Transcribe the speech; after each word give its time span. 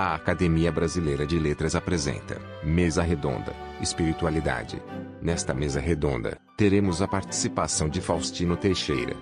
A 0.00 0.14
Academia 0.14 0.70
Brasileira 0.70 1.26
de 1.26 1.36
Letras 1.40 1.74
apresenta 1.74 2.38
Mesa 2.62 3.02
Redonda 3.02 3.52
Espiritualidade. 3.80 4.80
Nesta 5.20 5.52
mesa 5.52 5.80
redonda, 5.80 6.40
teremos 6.56 7.02
a 7.02 7.08
participação 7.08 7.88
de 7.88 8.00
Faustino 8.00 8.56
Teixeira. 8.56 9.16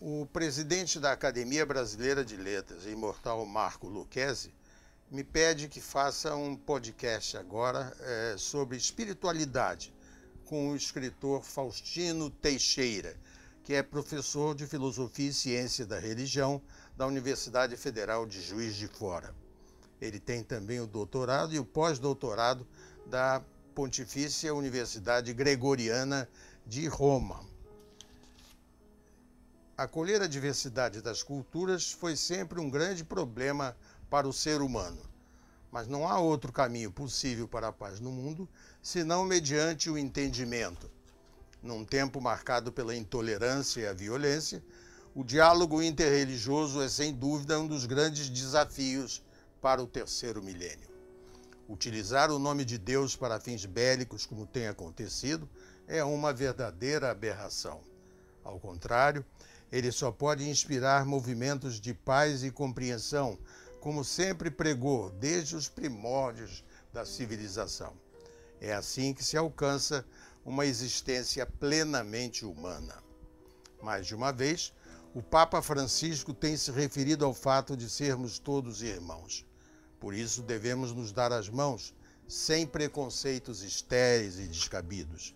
O 0.00 0.24
presidente 0.32 0.98
da 0.98 1.12
Academia 1.12 1.66
Brasileira 1.66 2.24
de 2.24 2.38
Letras, 2.38 2.86
imortal 2.86 3.44
Marco 3.44 3.86
Lucchesi, 3.86 4.54
me 5.10 5.22
pede 5.22 5.68
que 5.68 5.82
faça 5.82 6.34
um 6.34 6.56
podcast 6.56 7.36
agora 7.36 7.94
é, 8.00 8.36
sobre 8.38 8.78
espiritualidade 8.78 9.92
com 10.46 10.70
o 10.70 10.76
escritor 10.76 11.44
Faustino 11.44 12.30
Teixeira 12.30 13.14
que 13.64 13.72
é 13.72 13.82
professor 13.82 14.54
de 14.54 14.66
Filosofia 14.66 15.30
e 15.30 15.32
Ciência 15.32 15.86
da 15.86 15.98
Religião 15.98 16.60
da 16.94 17.06
Universidade 17.06 17.74
Federal 17.78 18.26
de 18.26 18.42
Juiz 18.42 18.76
de 18.76 18.86
Fora. 18.86 19.34
Ele 19.98 20.20
tem 20.20 20.44
também 20.44 20.80
o 20.80 20.86
doutorado 20.86 21.54
e 21.54 21.58
o 21.58 21.64
pós-doutorado 21.64 22.66
da 23.06 23.42
Pontifícia 23.74 24.54
Universidade 24.54 25.32
Gregoriana 25.32 26.28
de 26.66 26.86
Roma. 26.86 27.42
Acolher 29.78 30.20
a 30.20 30.26
diversidade 30.26 31.00
das 31.00 31.22
culturas 31.22 31.90
foi 31.90 32.16
sempre 32.16 32.60
um 32.60 32.68
grande 32.68 33.02
problema 33.02 33.74
para 34.10 34.28
o 34.28 34.32
ser 34.32 34.60
humano. 34.60 35.00
Mas 35.72 35.88
não 35.88 36.06
há 36.06 36.20
outro 36.20 36.52
caminho 36.52 36.92
possível 36.92 37.48
para 37.48 37.68
a 37.68 37.72
paz 37.72 37.98
no 37.98 38.12
mundo 38.12 38.46
senão 38.82 39.24
mediante 39.24 39.88
o 39.88 39.96
entendimento, 39.96 40.88
num 41.64 41.82
tempo 41.82 42.20
marcado 42.20 42.70
pela 42.70 42.94
intolerância 42.94 43.80
e 43.80 43.86
a 43.86 43.94
violência, 43.94 44.62
o 45.14 45.24
diálogo 45.24 45.82
interreligioso 45.82 46.82
é 46.82 46.88
sem 46.88 47.14
dúvida 47.14 47.58
um 47.58 47.66
dos 47.66 47.86
grandes 47.86 48.28
desafios 48.28 49.24
para 49.62 49.82
o 49.82 49.86
terceiro 49.86 50.42
milênio. 50.42 50.88
Utilizar 51.66 52.30
o 52.30 52.38
nome 52.38 52.66
de 52.66 52.76
Deus 52.76 53.16
para 53.16 53.40
fins 53.40 53.64
bélicos, 53.64 54.26
como 54.26 54.46
tem 54.46 54.68
acontecido, 54.68 55.48
é 55.88 56.04
uma 56.04 56.34
verdadeira 56.34 57.10
aberração. 57.10 57.80
Ao 58.44 58.60
contrário, 58.60 59.24
ele 59.72 59.90
só 59.90 60.12
pode 60.12 60.46
inspirar 60.46 61.06
movimentos 61.06 61.80
de 61.80 61.94
paz 61.94 62.44
e 62.44 62.50
compreensão, 62.50 63.38
como 63.80 64.04
sempre 64.04 64.50
pregou 64.50 65.08
desde 65.12 65.56
os 65.56 65.66
primórdios 65.66 66.62
da 66.92 67.06
civilização. 67.06 67.94
É 68.60 68.74
assim 68.74 69.14
que 69.14 69.24
se 69.24 69.36
alcança 69.36 70.04
uma 70.44 70.66
existência 70.66 71.46
plenamente 71.46 72.44
humana. 72.44 73.02
Mais 73.82 74.06
de 74.06 74.14
uma 74.14 74.30
vez, 74.30 74.74
o 75.14 75.22
Papa 75.22 75.62
Francisco 75.62 76.34
tem 76.34 76.56
se 76.56 76.70
referido 76.70 77.24
ao 77.24 77.32
fato 77.32 77.74
de 77.76 77.88
sermos 77.88 78.38
todos 78.38 78.82
irmãos. 78.82 79.46
Por 79.98 80.12
isso, 80.12 80.42
devemos 80.42 80.92
nos 80.92 81.12
dar 81.12 81.32
as 81.32 81.48
mãos 81.48 81.94
sem 82.28 82.66
preconceitos 82.66 83.62
estéreis 83.62 84.38
e 84.38 84.46
descabidos. 84.46 85.34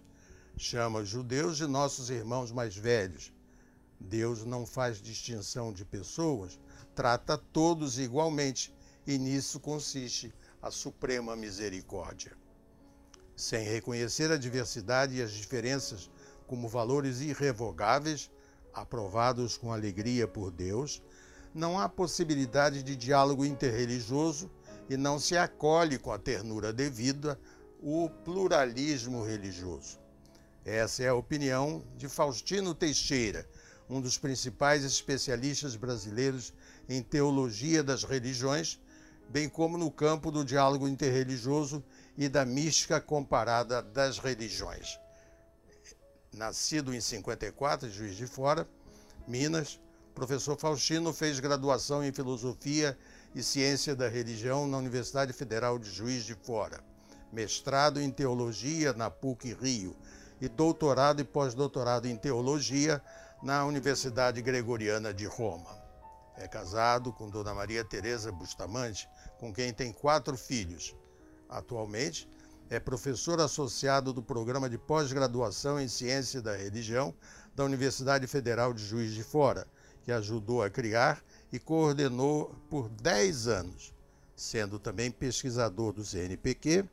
Chama 0.57 1.01
os 1.01 1.09
judeus 1.09 1.57
de 1.57 1.67
nossos 1.67 2.11
irmãos 2.11 2.53
mais 2.53 2.77
velhos. 2.77 3.33
Deus 3.99 4.45
não 4.45 4.67
faz 4.67 5.01
distinção 5.01 5.73
de 5.73 5.85
pessoas, 5.85 6.59
trata 6.95 7.39
todos 7.39 7.99
igualmente, 7.99 8.75
e 9.07 9.17
nisso 9.17 9.59
consiste 9.59 10.35
a 10.61 10.71
suprema 10.71 11.35
misericórdia 11.35 12.37
sem 13.39 13.65
reconhecer 13.65 14.33
a 14.33 14.37
diversidade 14.37 15.15
e 15.15 15.23
as 15.23 15.31
diferenças 15.31 16.11
como 16.49 16.69
valores 16.69 17.21
irrevogáveis, 17.21 18.29
aprovados 18.75 19.57
com 19.57 19.73
alegria 19.73 20.27
por 20.27 20.51
Deus, 20.51 21.01
não 21.55 21.79
há 21.79 21.89
possibilidade 21.89 22.83
de 22.83 22.97
diálogo 22.97 23.45
interreligioso 23.45 24.51
e 24.91 24.97
não 24.97 25.21
se 25.21 25.37
acolhe 25.37 25.99
com 25.99 26.11
a 26.11 26.19
ternura 26.19 26.73
devida 26.73 27.39
o 27.81 28.11
pluralismo 28.25 29.25
religioso. 29.25 30.01
Essa 30.65 31.05
é 31.05 31.09
a 31.09 31.15
opinião 31.15 31.85
de 31.97 32.09
Faustino 32.09 32.75
Teixeira, 32.75 33.49
um 33.89 34.01
dos 34.01 34.19
principais 34.19 34.83
especialistas 34.85 35.77
brasileiros 35.77 36.53
em 36.89 37.03
teologia 37.03 37.85
das 37.85 38.03
religiões, 38.03 38.81
bem 39.29 39.49
como 39.49 39.79
no 39.79 39.93
campo 39.93 40.33
do 40.33 40.45
diálogo 40.45 40.89
interreligioso 40.89 41.85
e 42.19 42.29
da 42.29 42.45
mística 42.45 43.01
comparada 43.01 43.81
das 43.81 44.19
religiões. 44.19 44.99
Nascido 46.33 46.93
em 46.93 47.01
54, 47.01 47.89
Juiz 47.89 48.17
de 48.17 48.27
Fora, 48.27 48.69
Minas, 49.27 49.79
professor 50.17 50.59
Faustino 50.59 51.13
fez 51.13 51.39
graduação 51.39 52.03
em 52.03 52.13
Filosofia 52.13 52.99
e 53.37 53.41
Ciência 53.41 53.95
da 53.95 54.09
Religião 54.09 54.67
na 54.67 54.79
Universidade 54.79 55.33
Federal 55.33 55.79
de 55.79 55.89
Juiz 55.89 56.25
de 56.25 56.35
Fora, 56.35 56.83
mestrado 57.33 58.01
em 58.01 58.11
Teologia 58.11 58.93
na 58.93 59.09
PUC 59.09 59.55
Rio 59.55 59.97
e 60.41 60.49
doutorado 60.49 61.21
e 61.21 61.25
pós-doutorado 61.25 62.09
em 62.09 62.17
Teologia 62.17 63.01
na 63.45 63.65
Universidade 63.65 64.43
Gregoriana 64.43 65.15
de 65.15 65.25
Roma. 65.25 65.71
É 66.37 66.49
casado 66.49 67.13
com 67.13 67.31
Dona 67.31 67.55
Maria 67.55 67.85
Teresa 67.85 68.33
Bustamante, 68.33 69.09
com 69.39 69.53
quem 69.53 69.73
tem 69.73 69.93
quatro 69.93 70.37
filhos, 70.37 70.97
Atualmente, 71.49 72.29
é 72.69 72.79
professor 72.79 73.41
associado 73.41 74.13
do 74.13 74.23
Programa 74.23 74.69
de 74.69 74.77
Pós-Graduação 74.77 75.81
em 75.81 75.89
Ciência 75.89 76.43
da 76.43 76.55
Religião 76.55 77.15
da 77.57 77.65
Universidade 77.65 78.27
Federal 78.27 78.75
de 78.75 78.85
Juiz 78.85 79.15
de 79.15 79.25
Fora, 79.25 79.67
que 80.05 80.13
ajudou 80.13 80.63
a 80.63 80.69
criar 80.69 81.25
e 81.51 81.59
coordenou 81.59 82.55
por 82.69 82.91
10 82.91 83.49
anos, 83.49 83.95
sendo 84.37 84.79
também 84.79 85.11
pesquisador 85.11 85.95
do 85.95 86.05
CNPq 86.05 86.85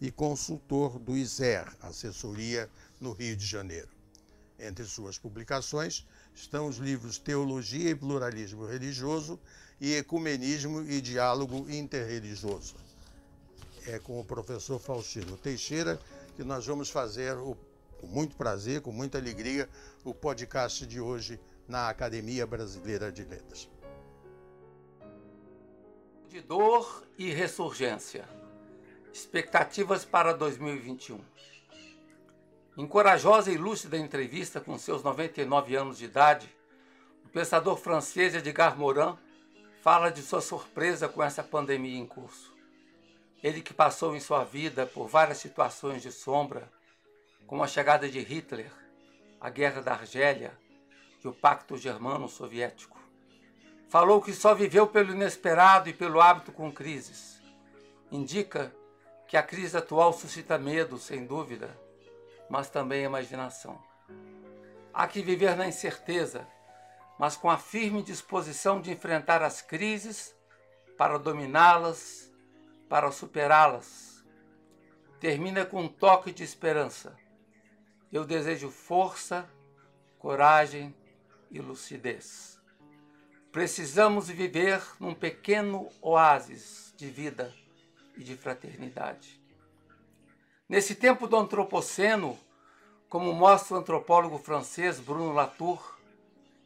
e 0.00 0.10
consultor 0.10 0.98
do 0.98 1.16
ISER, 1.16 1.64
assessoria 1.80 2.68
no 3.00 3.12
Rio 3.12 3.36
de 3.36 3.46
Janeiro. 3.46 3.88
Entre 4.58 4.84
suas 4.84 5.16
publicações 5.16 6.04
estão 6.34 6.66
os 6.66 6.78
livros 6.78 7.18
Teologia 7.18 7.90
e 7.90 7.94
Pluralismo 7.94 8.66
Religioso 8.66 9.38
e 9.80 9.94
Ecumenismo 9.94 10.82
e 10.82 11.00
Diálogo 11.00 11.66
Interreligioso 11.70 12.81
é 13.86 13.98
com 13.98 14.20
o 14.20 14.24
professor 14.24 14.78
Faustino 14.78 15.36
Teixeira 15.36 15.98
que 16.34 16.42
nós 16.42 16.66
vamos 16.66 16.90
fazer, 16.90 17.36
o, 17.36 17.56
com 18.00 18.06
muito 18.06 18.36
prazer, 18.36 18.80
com 18.80 18.92
muita 18.92 19.18
alegria, 19.18 19.68
o 20.04 20.14
podcast 20.14 20.86
de 20.86 21.00
hoje 21.00 21.40
na 21.68 21.88
Academia 21.88 22.46
Brasileira 22.46 23.12
de 23.12 23.24
Letras. 23.24 23.68
De 26.28 26.40
dor 26.40 27.04
e 27.18 27.30
ressurgência. 27.30 28.26
Expectativas 29.12 30.04
para 30.04 30.32
2021. 30.32 31.20
Em 32.76 32.86
corajosa 32.86 33.52
e 33.52 33.58
lúcida 33.58 33.98
entrevista 33.98 34.58
com 34.58 34.78
seus 34.78 35.02
99 35.02 35.76
anos 35.76 35.98
de 35.98 36.06
idade, 36.06 36.48
o 37.24 37.28
pensador 37.28 37.76
francês 37.76 38.34
Edgar 38.34 38.78
Morin 38.78 39.14
fala 39.82 40.10
de 40.10 40.22
sua 40.22 40.40
surpresa 40.40 41.06
com 41.08 41.22
essa 41.22 41.42
pandemia 41.42 41.98
em 41.98 42.06
curso. 42.06 42.51
Ele 43.42 43.60
que 43.60 43.74
passou 43.74 44.14
em 44.14 44.20
sua 44.20 44.44
vida 44.44 44.86
por 44.86 45.08
várias 45.08 45.38
situações 45.38 46.00
de 46.00 46.12
sombra, 46.12 46.70
como 47.46 47.64
a 47.64 47.66
chegada 47.66 48.08
de 48.08 48.20
Hitler, 48.20 48.70
a 49.40 49.50
Guerra 49.50 49.82
da 49.82 49.92
Argélia 49.92 50.56
e 51.22 51.26
o 51.26 51.32
Pacto 51.32 51.76
Germano-Soviético. 51.76 52.98
Falou 53.88 54.22
que 54.22 54.32
só 54.32 54.54
viveu 54.54 54.86
pelo 54.86 55.12
inesperado 55.12 55.88
e 55.88 55.92
pelo 55.92 56.20
hábito 56.20 56.52
com 56.52 56.72
crises. 56.72 57.42
Indica 58.10 58.72
que 59.26 59.36
a 59.36 59.42
crise 59.42 59.76
atual 59.76 60.12
suscita 60.12 60.56
medo, 60.56 60.96
sem 60.96 61.26
dúvida, 61.26 61.76
mas 62.48 62.70
também 62.70 63.04
imaginação. 63.04 63.82
Há 64.94 65.06
que 65.06 65.20
viver 65.20 65.56
na 65.56 65.66
incerteza, 65.66 66.46
mas 67.18 67.36
com 67.36 67.50
a 67.50 67.58
firme 67.58 68.02
disposição 68.02 68.80
de 68.80 68.92
enfrentar 68.92 69.42
as 69.42 69.60
crises 69.60 70.34
para 70.96 71.18
dominá-las 71.18 72.31
para 72.92 73.10
superá-las. 73.10 74.22
Termina 75.18 75.64
com 75.64 75.84
um 75.84 75.88
toque 75.88 76.30
de 76.30 76.44
esperança. 76.44 77.16
Eu 78.12 78.22
desejo 78.22 78.70
força, 78.70 79.48
coragem 80.18 80.94
e 81.50 81.58
lucidez. 81.58 82.60
Precisamos 83.50 84.28
viver 84.28 84.82
num 85.00 85.14
pequeno 85.14 85.88
oásis 86.02 86.92
de 86.94 87.08
vida 87.08 87.54
e 88.14 88.22
de 88.22 88.36
fraternidade. 88.36 89.42
Nesse 90.68 90.94
tempo 90.94 91.26
do 91.26 91.38
antropoceno, 91.38 92.38
como 93.08 93.32
mostra 93.32 93.74
o 93.74 93.78
antropólogo 93.78 94.36
francês 94.36 95.00
Bruno 95.00 95.32
Latour, 95.32 95.98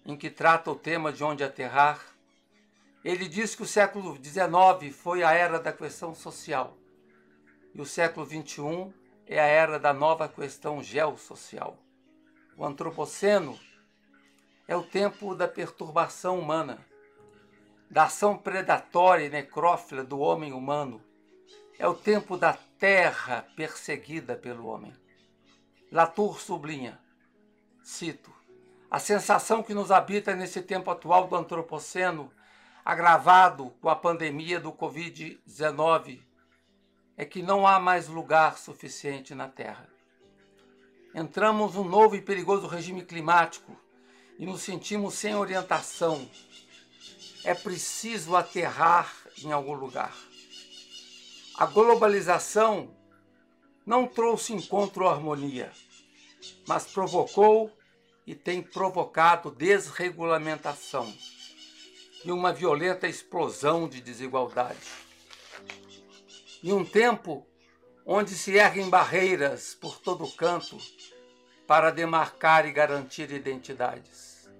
em 0.04 0.16
que 0.16 0.28
trata 0.28 0.72
o 0.72 0.74
tema 0.74 1.12
de 1.12 1.22
onde 1.22 1.44
aterrar, 1.44 2.15
ele 3.08 3.28
diz 3.28 3.54
que 3.54 3.62
o 3.62 3.66
século 3.66 4.16
XIX 4.16 4.92
foi 4.92 5.22
a 5.22 5.32
era 5.32 5.60
da 5.60 5.72
questão 5.72 6.12
social 6.12 6.76
e 7.72 7.80
o 7.80 7.86
século 7.86 8.26
XXI 8.26 8.92
é 9.26 9.38
a 9.38 9.44
era 9.44 9.78
da 9.78 9.92
nova 9.92 10.28
questão 10.28 10.82
geossocial. 10.82 11.78
O 12.56 12.64
antropoceno 12.64 13.56
É 14.66 14.74
o 14.74 14.82
tempo 14.82 15.36
da 15.36 15.46
perturbação 15.46 16.40
humana, 16.40 16.84
da 17.88 18.06
ação 18.06 18.36
predatória 18.36 19.26
e 19.26 19.30
necrófila 19.30 20.02
do 20.02 20.18
homem 20.18 20.52
humano. 20.52 21.00
É 21.78 21.86
o 21.86 21.94
tempo 21.94 22.36
da 22.36 22.54
terra 22.76 23.46
perseguida 23.54 24.34
pelo 24.34 24.66
homem. 24.66 24.92
Latour 25.92 26.40
sublinha, 26.40 26.98
cito, 27.84 28.34
a 28.90 28.98
sensação 28.98 29.62
que 29.62 29.74
nos 29.74 29.92
habita 29.92 30.34
nesse 30.34 30.60
tempo 30.60 30.90
atual 30.90 31.28
do 31.28 31.36
antropoceno, 31.36 32.32
agravado 32.86 33.70
com 33.80 33.88
a 33.88 33.96
pandemia 33.96 34.60
do 34.60 34.70
Covid-19, 34.72 36.20
é 37.16 37.24
que 37.24 37.42
não 37.42 37.66
há 37.66 37.80
mais 37.80 38.06
lugar 38.06 38.56
suficiente 38.58 39.34
na 39.34 39.48
Terra. 39.48 39.88
Entramos 41.12 41.74
num 41.74 41.82
novo 41.82 42.14
e 42.14 42.22
perigoso 42.22 42.68
regime 42.68 43.04
climático 43.04 43.76
e 44.38 44.46
nos 44.46 44.62
sentimos 44.62 45.14
sem 45.14 45.34
orientação. 45.34 46.30
É 47.42 47.54
preciso 47.54 48.36
aterrar 48.36 49.12
em 49.42 49.50
algum 49.50 49.74
lugar. 49.74 50.14
A 51.58 51.66
globalização 51.66 52.96
não 53.84 54.06
trouxe 54.06 54.52
encontro 54.52 55.06
ou 55.06 55.10
harmonia, 55.10 55.72
mas 56.68 56.86
provocou 56.86 57.76
e 58.24 58.32
tem 58.36 58.62
provocado 58.62 59.50
desregulamentação 59.50 61.12
e 62.26 62.32
uma 62.32 62.52
violenta 62.52 63.06
explosão 63.06 63.88
de 63.88 64.00
desigualdade. 64.00 64.88
Em 66.60 66.72
um 66.72 66.84
tempo 66.84 67.46
onde 68.04 68.34
se 68.34 68.56
erguem 68.56 68.90
barreiras 68.90 69.76
por 69.76 70.00
todo 70.00 70.26
canto 70.32 70.76
para 71.68 71.92
demarcar 71.92 72.66
e 72.66 72.72
garantir 72.72 73.30
identidades. 73.30 74.50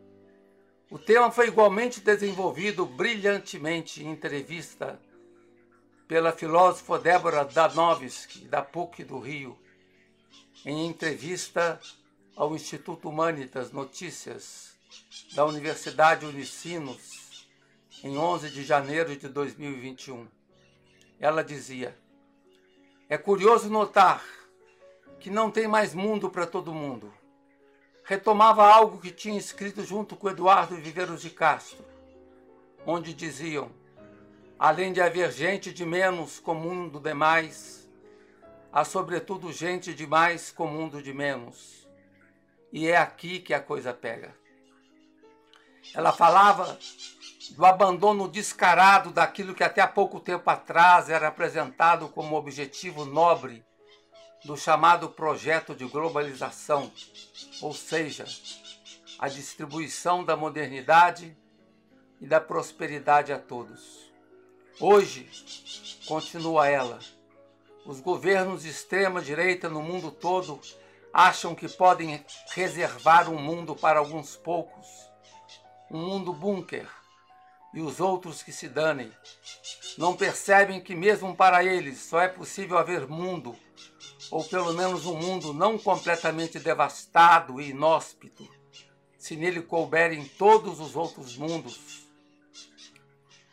O 0.88 0.96
tema 0.96 1.32
foi 1.32 1.48
igualmente 1.48 2.00
desenvolvido 2.00 2.86
brilhantemente 2.86 4.00
em 4.00 4.12
entrevista 4.12 5.00
pela 6.06 6.30
filósofa 6.30 7.00
Débora 7.00 7.44
Danovski, 7.44 8.46
da 8.46 8.62
PUC 8.62 9.02
do 9.02 9.18
Rio, 9.18 9.58
em 10.64 10.86
entrevista 10.86 11.80
ao 12.36 12.54
Instituto 12.54 13.08
Humanitas 13.08 13.72
Notícias 13.72 14.76
da 15.34 15.44
Universidade 15.44 16.24
Unicinos, 16.24 17.25
em 18.02 18.16
11 18.16 18.50
de 18.50 18.62
janeiro 18.62 19.16
de 19.16 19.28
2021. 19.28 20.26
Ela 21.18 21.42
dizia: 21.42 21.96
É 23.08 23.16
curioso 23.16 23.68
notar 23.70 24.24
que 25.18 25.30
não 25.30 25.50
tem 25.50 25.66
mais 25.66 25.94
mundo 25.94 26.30
para 26.30 26.46
todo 26.46 26.74
mundo. 26.74 27.12
Retomava 28.04 28.64
algo 28.64 29.00
que 29.00 29.10
tinha 29.10 29.38
escrito 29.38 29.82
junto 29.82 30.14
com 30.14 30.30
Eduardo 30.30 30.76
Viveiros 30.76 31.22
de 31.22 31.30
Castro, 31.30 31.84
onde 32.86 33.12
diziam: 33.12 33.70
Além 34.58 34.92
de 34.92 35.00
haver 35.00 35.32
gente 35.32 35.72
de 35.72 35.84
menos 35.84 36.38
com 36.38 36.54
mundo 36.54 37.00
de 37.00 37.14
mais, 37.14 37.88
há 38.72 38.84
sobretudo 38.84 39.52
gente 39.52 39.94
de 39.94 40.06
mais 40.06 40.50
com 40.50 40.66
mundo 40.66 41.02
de 41.02 41.12
menos. 41.12 41.88
E 42.72 42.88
é 42.88 42.96
aqui 42.96 43.40
que 43.40 43.54
a 43.54 43.60
coisa 43.60 43.92
pega. 43.92 44.34
Ela 45.94 46.12
falava 46.12 46.78
do 47.50 47.64
abandono 47.64 48.28
descarado 48.28 49.10
daquilo 49.10 49.54
que 49.54 49.64
até 49.64 49.80
há 49.80 49.86
pouco 49.88 50.20
tempo 50.20 50.48
atrás 50.50 51.08
era 51.08 51.28
apresentado 51.28 52.08
como 52.08 52.36
objetivo 52.36 53.04
nobre 53.04 53.64
do 54.44 54.56
chamado 54.56 55.08
projeto 55.10 55.74
de 55.74 55.84
globalização, 55.84 56.90
ou 57.60 57.72
seja, 57.72 58.24
a 59.18 59.28
distribuição 59.28 60.24
da 60.24 60.36
modernidade 60.36 61.36
e 62.20 62.26
da 62.26 62.40
prosperidade 62.40 63.32
a 63.32 63.38
todos. 63.38 64.10
Hoje, 64.80 65.28
continua 66.06 66.68
ela, 66.68 66.98
os 67.84 68.00
governos 68.00 68.62
de 68.62 68.68
extrema 68.68 69.22
direita 69.22 69.68
no 69.68 69.82
mundo 69.82 70.10
todo 70.10 70.60
acham 71.12 71.54
que 71.54 71.68
podem 71.68 72.24
reservar 72.50 73.30
um 73.30 73.38
mundo 73.38 73.74
para 73.74 73.98
alguns 73.98 74.36
poucos, 74.36 74.86
um 75.90 75.98
mundo 75.98 76.32
bunker, 76.32 76.86
e 77.74 77.80
os 77.80 78.00
outros 78.00 78.42
que 78.42 78.52
se 78.52 78.68
danem. 78.68 79.12
Não 79.98 80.16
percebem 80.16 80.80
que, 80.80 80.94
mesmo 80.94 81.34
para 81.34 81.64
eles, 81.64 81.98
só 82.00 82.20
é 82.20 82.28
possível 82.28 82.78
haver 82.78 83.06
mundo, 83.06 83.56
ou 84.30 84.44
pelo 84.44 84.72
menos 84.74 85.06
um 85.06 85.16
mundo 85.16 85.52
não 85.52 85.78
completamente 85.78 86.58
devastado 86.58 87.60
e 87.60 87.70
inóspito, 87.70 88.48
se 89.18 89.36
nele 89.36 89.62
couberem 89.62 90.24
todos 90.24 90.80
os 90.80 90.94
outros 90.94 91.36
mundos 91.36 92.06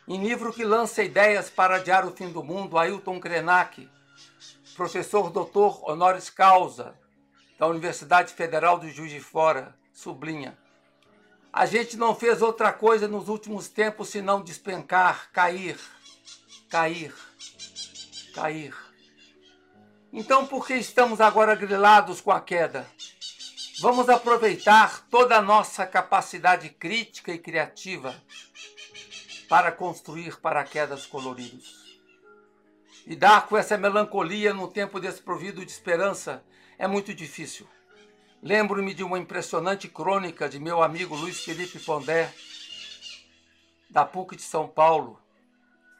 em 0.06 0.22
livro 0.22 0.52
que 0.52 0.64
lança 0.64 1.02
ideias 1.02 1.48
para 1.48 1.76
adiar 1.76 2.06
o 2.06 2.14
fim 2.14 2.28
do 2.28 2.42
mundo, 2.42 2.76
Ailton 2.76 3.18
Krenak, 3.18 3.88
professor 4.76 5.30
doutor 5.30 5.80
honoris 5.88 6.28
causa 6.28 6.94
da 7.58 7.66
Universidade 7.66 8.34
Federal 8.34 8.78
do 8.78 8.86
Juiz 8.90 9.10
de 9.10 9.20
Fora, 9.20 9.74
sublinha: 9.94 10.58
A 11.56 11.66
gente 11.66 11.96
não 11.96 12.16
fez 12.16 12.42
outra 12.42 12.72
coisa 12.72 13.06
nos 13.06 13.28
últimos 13.28 13.68
tempos 13.68 14.08
senão 14.08 14.42
despencar, 14.42 15.30
cair, 15.30 15.78
cair, 16.68 17.14
cair. 18.34 18.74
Então, 20.12 20.48
por 20.48 20.66
que 20.66 20.74
estamos 20.74 21.20
agora 21.20 21.54
grilados 21.54 22.20
com 22.20 22.32
a 22.32 22.40
queda? 22.40 22.84
Vamos 23.78 24.08
aproveitar 24.08 25.06
toda 25.08 25.36
a 25.36 25.42
nossa 25.42 25.86
capacidade 25.86 26.70
crítica 26.70 27.30
e 27.30 27.38
criativa 27.38 28.20
para 29.48 29.70
construir 29.70 30.40
paraquedas 30.40 31.06
coloridos. 31.06 32.00
Lidar 33.06 33.46
com 33.46 33.56
essa 33.56 33.78
melancolia 33.78 34.52
no 34.52 34.66
tempo 34.66 34.98
desprovido 34.98 35.64
de 35.64 35.70
esperança 35.70 36.44
é 36.76 36.88
muito 36.88 37.14
difícil. 37.14 37.68
Lembro-me 38.44 38.92
de 38.92 39.02
uma 39.02 39.18
impressionante 39.18 39.88
crônica 39.88 40.46
de 40.50 40.58
meu 40.58 40.82
amigo 40.82 41.16
Luiz 41.16 41.42
Felipe 41.42 41.78
Pondé, 41.78 42.30
da 43.88 44.04
PUC 44.04 44.36
de 44.36 44.42
São 44.42 44.68
Paulo, 44.68 45.18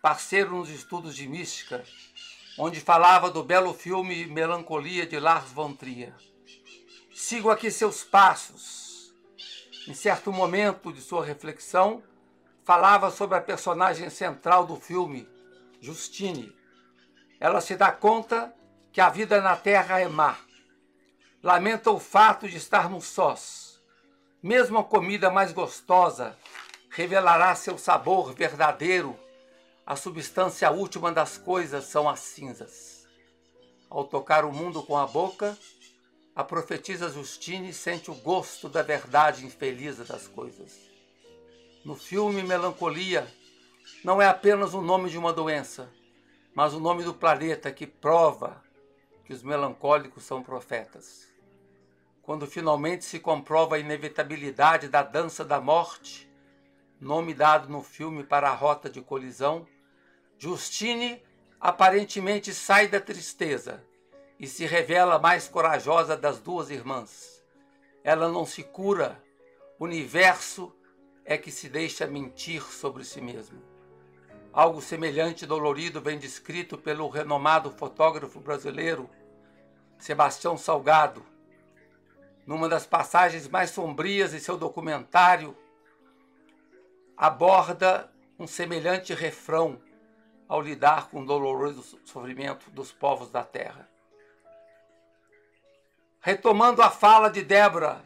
parceiro 0.03 0.55
nos 0.55 0.69
estudos 0.69 1.17
de 1.17 1.27
mística, 1.27 1.83
onde 2.59 2.83
falava 2.83 3.31
do 3.31 3.43
belo 3.43 3.73
filme 3.73 4.27
Melancolia 4.27 5.07
de 5.07 5.19
Lars 5.19 5.53
von 5.53 5.73
Trier. 5.73 6.13
Sigo 7.15 7.49
aqui 7.49 7.71
seus 7.71 8.05
passos. 8.05 9.11
Em 9.89 9.95
certo 9.95 10.31
momento 10.31 10.93
de 10.93 11.01
sua 11.01 11.25
reflexão, 11.25 12.03
falava 12.63 13.11
sobre 13.11 13.39
a 13.39 13.41
personagem 13.41 14.11
central 14.11 14.67
do 14.67 14.77
filme, 14.77 15.27
Justine. 15.81 16.55
Ela 17.41 17.63
se 17.63 17.75
dá 17.75 17.91
conta 17.91 18.55
que 18.93 19.01
a 19.01 19.09
vida 19.09 19.41
na 19.41 19.57
Terra 19.57 19.99
é 19.99 20.09
má. 20.09 20.37
Lamenta 21.45 21.93
o 21.93 22.01
fato 22.01 22.49
de 22.49 22.57
estarmos 22.57 23.05
sós. 23.05 23.81
Mesmo 24.43 24.79
a 24.79 24.85
comida 24.85 25.31
mais 25.31 25.53
gostosa 25.53 26.37
revelará 26.91 27.55
seu 27.55 27.79
sabor 27.79 28.35
verdadeiro. 28.35 29.17
A 29.87 29.95
substância 29.95 30.69
última 30.73 31.13
das 31.13 31.39
coisas 31.39 31.85
são 31.85 32.09
as 32.09 32.19
cinzas. 32.19 33.07
Ao 33.89 34.03
tocar 34.03 34.45
o 34.45 34.53
mundo 34.53 34.83
com 34.83 34.97
a 34.97 35.07
boca, 35.07 35.57
a 36.35 36.43
profetisa 36.43 37.09
Justine 37.09 37.73
sente 37.73 38.11
o 38.11 38.15
gosto 38.15 38.69
da 38.69 38.83
verdade 38.83 39.47
infeliz 39.47 39.99
das 39.99 40.27
coisas 40.27 40.93
no 41.85 41.95
filme 41.95 42.43
Melancolia, 42.43 43.29
não 44.03 44.21
é 44.21 44.27
apenas 44.27 44.73
o 44.73 44.81
nome 44.81 45.11
de 45.11 45.19
uma 45.19 45.35
doença, 45.35 45.93
mas 46.55 46.73
o 46.73 46.81
nome 46.81 47.05
do 47.05 47.13
planeta 47.13 47.71
que 47.71 47.87
prova 47.87 48.63
que 49.27 49.35
os 49.35 49.43
melancólicos 49.43 50.25
são 50.25 50.43
profetas. 50.43 51.29
Quando 52.25 52.47
finalmente 52.47 53.05
se 53.05 53.21
comprova 53.21 53.77
a 53.77 53.79
inevitabilidade 53.79 54.89
da 54.89 55.03
dança 55.03 55.45
da 55.45 55.61
morte, 55.61 56.27
nome 56.99 57.35
dado 57.35 57.69
no 57.69 57.83
filme 57.83 58.25
para 58.25 58.49
a 58.49 58.55
rota 58.55 58.89
de 58.89 59.03
colisão, 59.03 59.67
Justine 60.39 61.23
aparentemente 61.61 62.55
sai 62.55 62.89
da 62.89 62.99
tristeza 62.99 63.85
e 64.41 64.47
se 64.47 64.65
revela 64.65 65.19
mais 65.19 65.49
corajosa 65.49 66.17
das 66.17 66.41
duas 66.41 66.71
irmãs. 66.71 67.45
Ela 68.03 68.31
não 68.31 68.47
se 68.47 68.63
cura, 68.63 69.23
o 69.79 69.85
universo 69.85 70.75
é 71.27 71.37
que 71.37 71.51
se 71.51 71.69
deixa 71.69 72.07
mentir 72.07 72.63
sobre 72.63 73.05
si 73.05 73.21
mesmo. 73.21 73.63
Algo 74.51 74.81
semelhante 74.81 75.45
dolorido 75.45 76.01
vem 76.01 76.19
descrito 76.19 76.79
pelo 76.79 77.07
renomado 77.07 77.71
fotógrafo 77.71 78.41
brasileiro 78.41 79.11
Sebastião 79.99 80.57
Salgado, 80.57 81.34
numa 82.47 82.69
das 82.69 82.87
passagens 82.87 83.49
mais 83.49 83.71
sombrias 83.71 84.33
de 84.33 84.41
seu 84.41 84.57
documentário, 84.57 85.57
aborda 87.17 88.11
um 88.39 88.47
semelhante 88.47 89.15
refrão 89.15 89.81
ao 90.49 90.61
lidar 90.61 91.09
com 91.09 91.23
o 91.23 91.27
doloroso 91.27 91.99
sofrimento 92.05 92.71
dos 92.71 92.93
povos 92.93 93.31
da 93.31 93.43
terra. 93.43 93.89
Retomando 96.21 96.83
a 96.83 96.91
fala 96.91 97.29
de 97.29 97.43
Débora, 97.43 98.03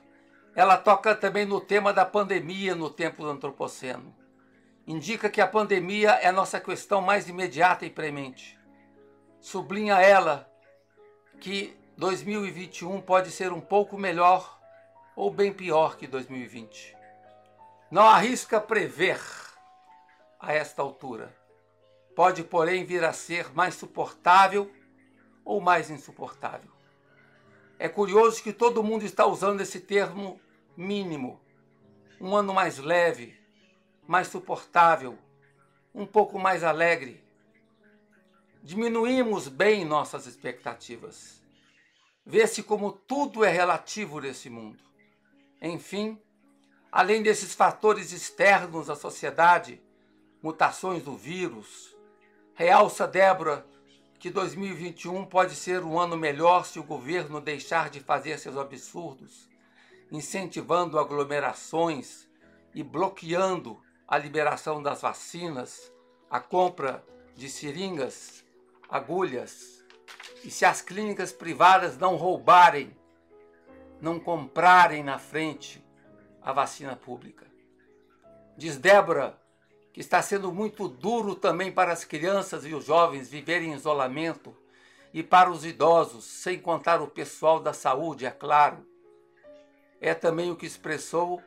ela 0.54 0.76
toca 0.76 1.14
também 1.14 1.44
no 1.44 1.60
tema 1.60 1.92
da 1.92 2.04
pandemia 2.04 2.74
no 2.74 2.90
tempo 2.90 3.22
do 3.22 3.30
antropoceno. 3.30 4.14
Indica 4.86 5.30
que 5.30 5.40
a 5.40 5.46
pandemia 5.46 6.10
é 6.12 6.26
a 6.26 6.32
nossa 6.32 6.58
questão 6.58 7.00
mais 7.00 7.28
imediata 7.28 7.86
e 7.86 7.90
premente. 7.90 8.58
Sublinha 9.40 10.00
ela 10.00 10.50
que 11.38 11.76
2021 11.98 13.00
pode 13.00 13.32
ser 13.32 13.52
um 13.52 13.60
pouco 13.60 13.98
melhor 13.98 14.56
ou 15.16 15.32
bem 15.32 15.52
pior 15.52 15.96
que 15.96 16.06
2020. 16.06 16.96
Não 17.90 18.06
arrisca 18.06 18.60
prever 18.60 19.20
a 20.38 20.52
esta 20.52 20.80
altura. 20.80 21.36
Pode, 22.14 22.44
porém, 22.44 22.84
vir 22.84 23.02
a 23.02 23.12
ser 23.12 23.52
mais 23.52 23.74
suportável 23.74 24.70
ou 25.44 25.60
mais 25.60 25.90
insuportável. 25.90 26.70
É 27.80 27.88
curioso 27.88 28.44
que 28.44 28.52
todo 28.52 28.84
mundo 28.84 29.04
está 29.04 29.26
usando 29.26 29.60
esse 29.60 29.80
termo 29.80 30.40
mínimo. 30.76 31.40
Um 32.20 32.36
ano 32.36 32.54
mais 32.54 32.78
leve, 32.78 33.36
mais 34.06 34.28
suportável, 34.28 35.18
um 35.92 36.06
pouco 36.06 36.38
mais 36.38 36.62
alegre. 36.62 37.20
Diminuímos 38.62 39.48
bem 39.48 39.84
nossas 39.84 40.28
expectativas. 40.28 41.37
Vê-se 42.30 42.62
como 42.62 42.92
tudo 42.92 43.42
é 43.42 43.48
relativo 43.48 44.20
nesse 44.20 44.50
mundo. 44.50 44.84
Enfim, 45.62 46.20
além 46.92 47.22
desses 47.22 47.54
fatores 47.54 48.12
externos 48.12 48.90
à 48.90 48.94
sociedade, 48.94 49.80
mutações 50.42 51.02
do 51.02 51.16
vírus, 51.16 51.96
realça 52.52 53.08
Débora 53.08 53.66
que 54.18 54.28
2021 54.28 55.24
pode 55.24 55.54
ser 55.54 55.82
um 55.82 55.98
ano 55.98 56.18
melhor 56.18 56.66
se 56.66 56.78
o 56.78 56.84
governo 56.84 57.40
deixar 57.40 57.88
de 57.88 58.00
fazer 58.00 58.38
seus 58.38 58.58
absurdos, 58.58 59.48
incentivando 60.12 60.98
aglomerações 60.98 62.28
e 62.74 62.82
bloqueando 62.82 63.80
a 64.06 64.18
liberação 64.18 64.82
das 64.82 65.00
vacinas, 65.00 65.90
a 66.28 66.40
compra 66.40 67.02
de 67.34 67.48
seringas, 67.48 68.44
agulhas. 68.86 69.77
E 70.44 70.50
se 70.50 70.64
as 70.64 70.80
clínicas 70.80 71.32
privadas 71.32 71.98
não 71.98 72.16
roubarem, 72.16 72.96
não 74.00 74.18
comprarem 74.18 75.02
na 75.02 75.18
frente 75.18 75.84
a 76.40 76.52
vacina 76.52 76.96
pública. 76.96 77.46
Diz 78.56 78.76
Débora 78.76 79.38
que 79.92 80.00
está 80.00 80.22
sendo 80.22 80.52
muito 80.52 80.86
duro 80.86 81.34
também 81.34 81.72
para 81.72 81.92
as 81.92 82.04
crianças 82.04 82.64
e 82.64 82.72
os 82.72 82.84
jovens 82.84 83.28
viverem 83.28 83.72
em 83.72 83.74
isolamento 83.74 84.56
e 85.12 85.22
para 85.22 85.50
os 85.50 85.64
idosos, 85.64 86.24
sem 86.24 86.60
contar 86.60 87.02
o 87.02 87.08
pessoal 87.08 87.58
da 87.58 87.72
saúde, 87.72 88.26
é 88.26 88.30
claro. 88.30 88.86
É 90.00 90.14
também 90.14 90.50
o 90.50 90.56
que 90.56 90.66
expressou 90.66 91.42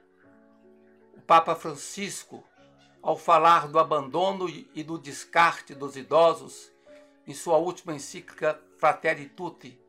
o 1.15 1.22
Papa 1.22 1.56
Francisco 1.56 2.44
ao 3.01 3.15
falar 3.15 3.68
do 3.68 3.80
abandono 3.80 4.50
e 4.50 4.84
do 4.84 4.98
descarte 4.98 5.74
dos 5.74 5.96
idosos 5.96 6.72
em 7.28 7.34
sua 7.34 7.58
última 7.58 7.94
encíclica 7.94 8.60
Fratelli 8.78 9.28
Tutti, 9.28 9.80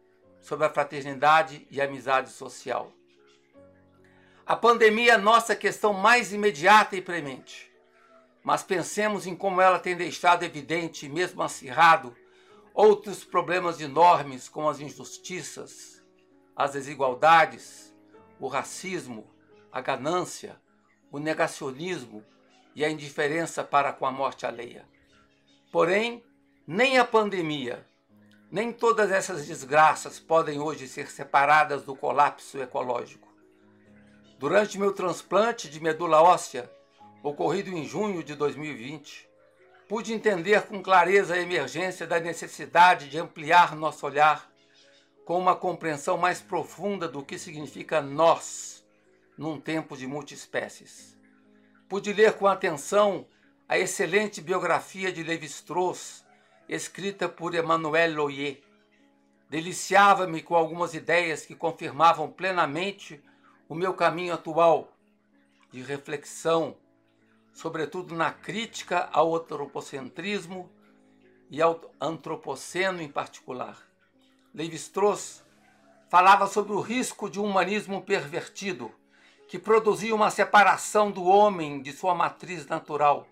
sobre 0.41 0.67
a 0.67 0.71
fraternidade 0.71 1.67
e 1.71 1.81
amizade 1.81 2.31
social. 2.31 2.93
A 4.45 4.57
pandemia 4.57 5.13
é 5.13 5.15
a 5.15 5.19
nossa 5.19 5.55
questão 5.55 5.93
mais 5.93 6.33
imediata 6.33 6.97
e 6.97 7.03
premente 7.03 7.73
mas 8.43 8.63
pensemos 8.63 9.27
em 9.27 9.37
como 9.37 9.61
ela 9.61 9.79
tem 9.79 9.97
deixado 9.97 10.43
evidente, 10.43 11.09
mesmo 11.09 11.43
acirrado, 11.43 12.15
outros 12.75 13.25
problemas 13.25 13.81
enormes, 13.81 14.49
como 14.49 14.69
as 14.69 14.81
injustiças, 14.81 16.03
as 16.57 16.73
desigualdades, 16.73 17.95
o 18.41 18.49
racismo, 18.49 19.31
a 19.71 19.81
ganância, 19.81 20.61
o 21.11 21.19
negacionismo 21.19 22.25
e 22.75 22.85
a 22.85 22.91
indiferença 22.91 23.63
para 23.63 23.93
com 23.93 24.07
a 24.07 24.11
morte 24.11 24.45
alheia. 24.45 24.89
Porém, 25.71 26.25
nem 26.73 26.97
a 26.97 27.05
pandemia, 27.05 27.87
nem 28.51 28.73
todas 28.73 29.11
essas 29.11 29.47
desgraças 29.47 30.19
podem 30.19 30.59
hoje 30.59 30.89
ser 30.89 31.11
separadas 31.11 31.83
do 31.83 31.95
colapso 31.95 32.63
ecológico. 32.63 33.29
Durante 34.39 34.79
meu 34.79 34.91
transplante 34.95 35.69
de 35.69 35.79
medula 35.83 36.23
óssea, 36.23 36.73
ocorrido 37.23 37.69
em 37.69 37.85
junho 37.85 38.25
de 38.25 38.35
2020, 38.35 39.29
pude 39.87 40.15
entender 40.15 40.63
com 40.63 40.83
clareza 40.83 41.35
a 41.35 41.39
emergência 41.39 42.07
da 42.07 42.19
necessidade 42.19 43.11
de 43.11 43.19
ampliar 43.19 43.77
nosso 43.77 44.07
olhar 44.07 44.51
com 45.27 45.39
uma 45.39 45.55
compreensão 45.55 46.17
mais 46.17 46.41
profunda 46.41 47.07
do 47.07 47.23
que 47.23 47.39
significa 47.39 48.01
nós 48.01 48.83
num 49.37 49.61
tempo 49.61 49.95
de 49.95 50.07
multiespécies. 50.07 51.19
Pude 51.87 52.15
ler 52.15 52.33
com 52.33 52.47
atenção 52.47 53.27
a 53.69 53.77
excelente 53.77 54.41
biografia 54.41 55.13
de 55.13 55.23
Levi-Strauss, 55.23 56.23
escrita 56.69 57.29
por 57.29 57.55
Emmanuel 57.55 58.15
Loyer. 58.15 58.63
Deliciava-me 59.49 60.43
com 60.43 60.55
algumas 60.55 60.95
ideias 60.95 61.45
que 61.45 61.55
confirmavam 61.55 62.31
plenamente 62.31 63.23
o 63.69 63.75
meu 63.75 63.95
caminho 63.95 64.35
atual 64.35 64.93
de 65.71 65.83
reflexão 65.83 66.77
sobretudo 67.53 68.15
na 68.15 68.33
crítica 68.33 69.09
ao 69.13 69.37
antropocentrismo 69.37 70.71
e 71.51 71.61
ao 71.61 71.81
antropoceno 72.01 73.03
em 73.03 73.09
particular. 73.09 73.77
Levi-Strauss 74.55 75.45
falava 76.09 76.47
sobre 76.47 76.73
o 76.73 76.81
risco 76.81 77.29
de 77.29 77.39
um 77.39 77.45
humanismo 77.45 78.03
pervertido, 78.03 78.91
que 79.49 79.59
produzia 79.59 80.15
uma 80.15 80.31
separação 80.31 81.11
do 81.11 81.25
homem 81.25 81.83
de 81.83 81.93
sua 81.93 82.15
matriz 82.15 82.67
natural, 82.67 83.27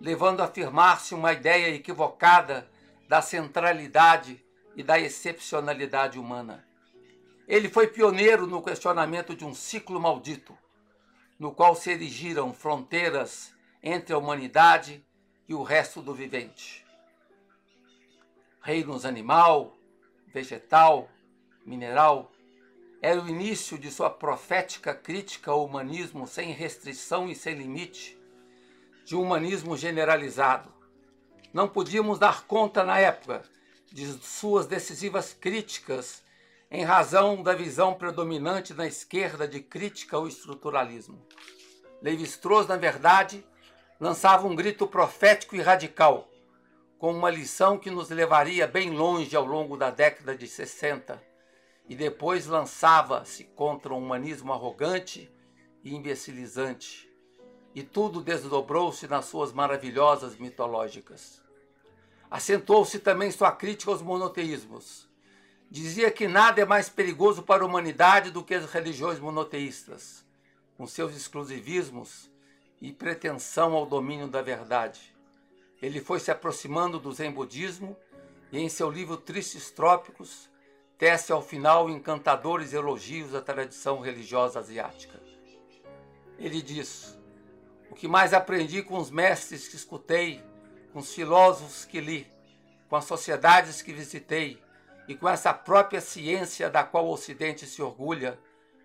levando 0.00 0.40
a 0.40 0.44
afirmar-se 0.44 1.14
uma 1.14 1.32
ideia 1.32 1.74
equivocada 1.74 2.68
da 3.06 3.20
centralidade 3.20 4.42
e 4.74 4.82
da 4.82 4.98
excepcionalidade 4.98 6.18
humana. 6.18 6.66
Ele 7.46 7.68
foi 7.68 7.88
pioneiro 7.88 8.46
no 8.46 8.62
questionamento 8.62 9.34
de 9.34 9.44
um 9.44 9.52
ciclo 9.52 10.00
maldito, 10.00 10.56
no 11.38 11.52
qual 11.52 11.74
se 11.74 11.90
erigiram 11.90 12.54
fronteiras 12.54 13.52
entre 13.82 14.14
a 14.14 14.18
humanidade 14.18 15.04
e 15.48 15.54
o 15.54 15.62
resto 15.62 16.00
do 16.00 16.14
vivente. 16.14 16.86
Reinos 18.62 19.04
animal, 19.04 19.76
vegetal, 20.28 21.08
mineral, 21.64 22.30
era 23.02 23.20
o 23.20 23.28
início 23.28 23.78
de 23.78 23.90
sua 23.90 24.10
profética 24.10 24.94
crítica 24.94 25.50
ao 25.50 25.64
humanismo 25.64 26.26
sem 26.26 26.52
restrição 26.52 27.28
e 27.28 27.34
sem 27.34 27.54
limite, 27.54 28.19
de 29.10 29.16
um 29.16 29.22
humanismo 29.22 29.76
generalizado. 29.76 30.72
Não 31.52 31.66
podíamos 31.66 32.16
dar 32.16 32.44
conta 32.44 32.84
na 32.84 32.96
época 33.00 33.42
de 33.90 34.06
suas 34.22 34.68
decisivas 34.68 35.32
críticas 35.32 36.22
em 36.70 36.84
razão 36.84 37.42
da 37.42 37.52
visão 37.52 37.92
predominante 37.92 38.72
na 38.72 38.86
esquerda 38.86 39.48
de 39.48 39.58
crítica 39.58 40.16
ao 40.16 40.28
estruturalismo. 40.28 41.26
Levi-Strauss, 42.00 42.68
na 42.68 42.76
verdade, 42.76 43.44
lançava 43.98 44.46
um 44.46 44.54
grito 44.54 44.86
profético 44.86 45.56
e 45.56 45.60
radical, 45.60 46.30
com 46.96 47.12
uma 47.12 47.30
lição 47.30 47.76
que 47.76 47.90
nos 47.90 48.10
levaria 48.10 48.68
bem 48.68 48.90
longe 48.90 49.34
ao 49.34 49.44
longo 49.44 49.76
da 49.76 49.90
década 49.90 50.36
de 50.36 50.46
60, 50.46 51.20
e 51.88 51.96
depois 51.96 52.46
lançava-se 52.46 53.42
contra 53.42 53.92
um 53.92 53.98
humanismo 53.98 54.52
arrogante 54.52 55.28
e 55.82 55.96
imbecilizante, 55.96 57.09
e 57.74 57.82
tudo 57.82 58.20
desdobrou-se 58.20 59.06
nas 59.06 59.26
suas 59.26 59.52
maravilhosas 59.52 60.36
mitológicas. 60.36 61.40
Acentuou-se 62.30 62.98
também 62.98 63.30
sua 63.30 63.52
crítica 63.52 63.90
aos 63.90 64.02
monoteísmos, 64.02 65.08
dizia 65.70 66.10
que 66.10 66.26
nada 66.26 66.60
é 66.60 66.64
mais 66.64 66.88
perigoso 66.88 67.42
para 67.42 67.62
a 67.62 67.66
humanidade 67.66 68.30
do 68.30 68.42
que 68.42 68.54
as 68.54 68.70
religiões 68.70 69.18
monoteístas, 69.18 70.24
com 70.76 70.86
seus 70.86 71.14
exclusivismos 71.16 72.30
e 72.80 72.92
pretensão 72.92 73.74
ao 73.74 73.86
domínio 73.86 74.26
da 74.26 74.42
verdade. 74.42 75.14
Ele 75.80 76.00
foi 76.00 76.18
se 76.18 76.30
aproximando 76.30 76.98
do 76.98 77.12
Zen 77.12 77.30
budismo 77.30 77.96
e, 78.52 78.58
em 78.58 78.68
seu 78.68 78.90
livro 78.90 79.16
Tristes 79.16 79.70
Trópicos, 79.70 80.50
tece 80.98 81.32
ao 81.32 81.42
final 81.42 81.88
encantadores 81.88 82.72
elogios 82.72 83.34
à 83.34 83.40
tradição 83.40 84.00
religiosa 84.00 84.58
asiática. 84.58 85.20
Ele 86.38 86.60
diz: 86.60 87.18
O 87.90 87.94
que 87.94 88.08
mais 88.08 88.32
aprendi 88.32 88.82
com 88.82 88.96
os 88.96 89.10
mestres 89.10 89.68
que 89.68 89.76
escutei, 89.76 90.42
com 90.92 91.00
os 91.00 91.12
filósofos 91.12 91.84
que 91.84 92.00
li, 92.00 92.26
com 92.88 92.96
as 92.96 93.04
sociedades 93.04 93.82
que 93.82 93.92
visitei, 93.92 94.62
e 95.08 95.14
com 95.14 95.28
essa 95.28 95.52
própria 95.52 96.00
ciência 96.00 96.70
da 96.70 96.84
qual 96.84 97.06
o 97.06 97.12
Ocidente 97.12 97.66
se 97.66 97.82
orgulha, 97.82 98.38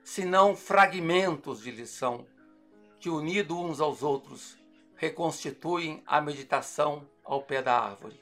senão 0.03 0.55
fragmentos 0.55 1.61
de 1.61 1.69
lição, 1.69 2.25
que 2.99 3.09
unidos 3.09 3.55
uns 3.55 3.79
aos 3.79 4.01
outros 4.01 4.57
reconstituem 4.95 6.01
a 6.05 6.19
meditação 6.19 7.07
ao 7.23 7.43
pé 7.43 7.61
da 7.61 7.77
árvore. 7.77 8.19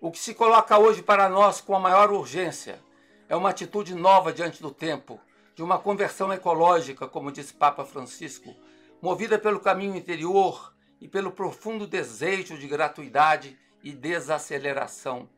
O 0.00 0.10
que 0.10 0.18
se 0.18 0.34
coloca 0.34 0.76
hoje 0.76 1.02
para 1.02 1.28
nós 1.28 1.60
com 1.60 1.76
a 1.76 1.80
maior 1.80 2.10
urgência 2.10 2.80
é 3.28 3.36
uma 3.36 3.50
atitude 3.50 3.94
nova 3.94 4.32
diante 4.32 4.60
do 4.60 4.72
tempo, 4.72 5.20
de 5.54 5.62
uma 5.62 5.78
conversão 5.78 6.32
ecológica, 6.32 7.06
como 7.06 7.30
diz 7.30 7.52
Papa 7.52 7.84
Francisco, 7.84 8.54
movida 9.00 9.38
pelo 9.38 9.60
caminho 9.60 9.96
interior 9.96 10.74
e 11.00 11.08
pelo 11.08 11.30
profundo 11.30 11.86
desejo 11.86 12.58
de 12.58 12.66
gratuidade 12.66 13.58
e 13.82 13.92
desaceleração. 13.92 15.28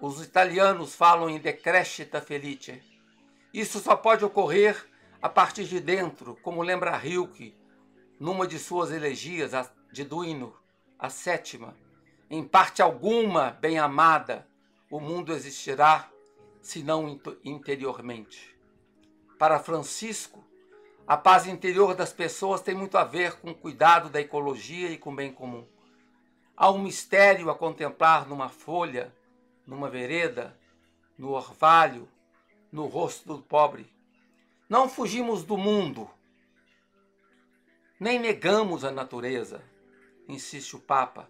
Os 0.00 0.22
italianos 0.22 0.94
falam 0.94 1.30
em 1.30 1.38
decrescita 1.38 2.20
felice. 2.20 2.82
Isso 3.52 3.78
só 3.78 3.94
pode 3.94 4.24
ocorrer 4.24 4.84
a 5.22 5.28
partir 5.28 5.64
de 5.64 5.80
dentro, 5.80 6.36
como 6.42 6.62
lembra 6.62 6.96
Rilke, 6.96 7.56
numa 8.18 8.46
de 8.46 8.58
suas 8.58 8.90
elegias, 8.90 9.52
de 9.92 10.04
Duino, 10.04 10.54
a 10.98 11.08
sétima. 11.08 11.76
Em 12.28 12.42
parte 12.42 12.82
alguma, 12.82 13.52
bem 13.52 13.78
amada, 13.78 14.46
o 14.90 14.98
mundo 14.98 15.32
existirá, 15.32 16.10
se 16.60 16.82
não 16.82 17.20
interiormente. 17.44 18.54
Para 19.38 19.58
Francisco, 19.58 20.44
a 21.06 21.16
paz 21.16 21.46
interior 21.46 21.94
das 21.94 22.12
pessoas 22.12 22.62
tem 22.62 22.74
muito 22.74 22.96
a 22.96 23.04
ver 23.04 23.36
com 23.36 23.50
o 23.50 23.54
cuidado 23.54 24.08
da 24.08 24.20
ecologia 24.20 24.90
e 24.90 24.96
com 24.96 25.12
o 25.12 25.14
bem 25.14 25.30
comum. 25.30 25.66
Há 26.56 26.70
um 26.70 26.78
mistério 26.78 27.50
a 27.50 27.54
contemplar 27.54 28.26
numa 28.26 28.48
folha, 28.48 29.14
numa 29.66 29.90
vereda, 29.90 30.56
no 31.18 31.32
orvalho, 31.32 32.08
no 32.72 32.86
rosto 32.86 33.36
do 33.36 33.42
pobre. 33.42 33.92
Não 34.68 34.88
fugimos 34.88 35.44
do 35.44 35.58
mundo, 35.58 36.08
nem 38.00 38.18
negamos 38.18 38.82
a 38.82 38.90
natureza, 38.90 39.62
insiste 40.26 40.74
o 40.74 40.80
Papa, 40.80 41.28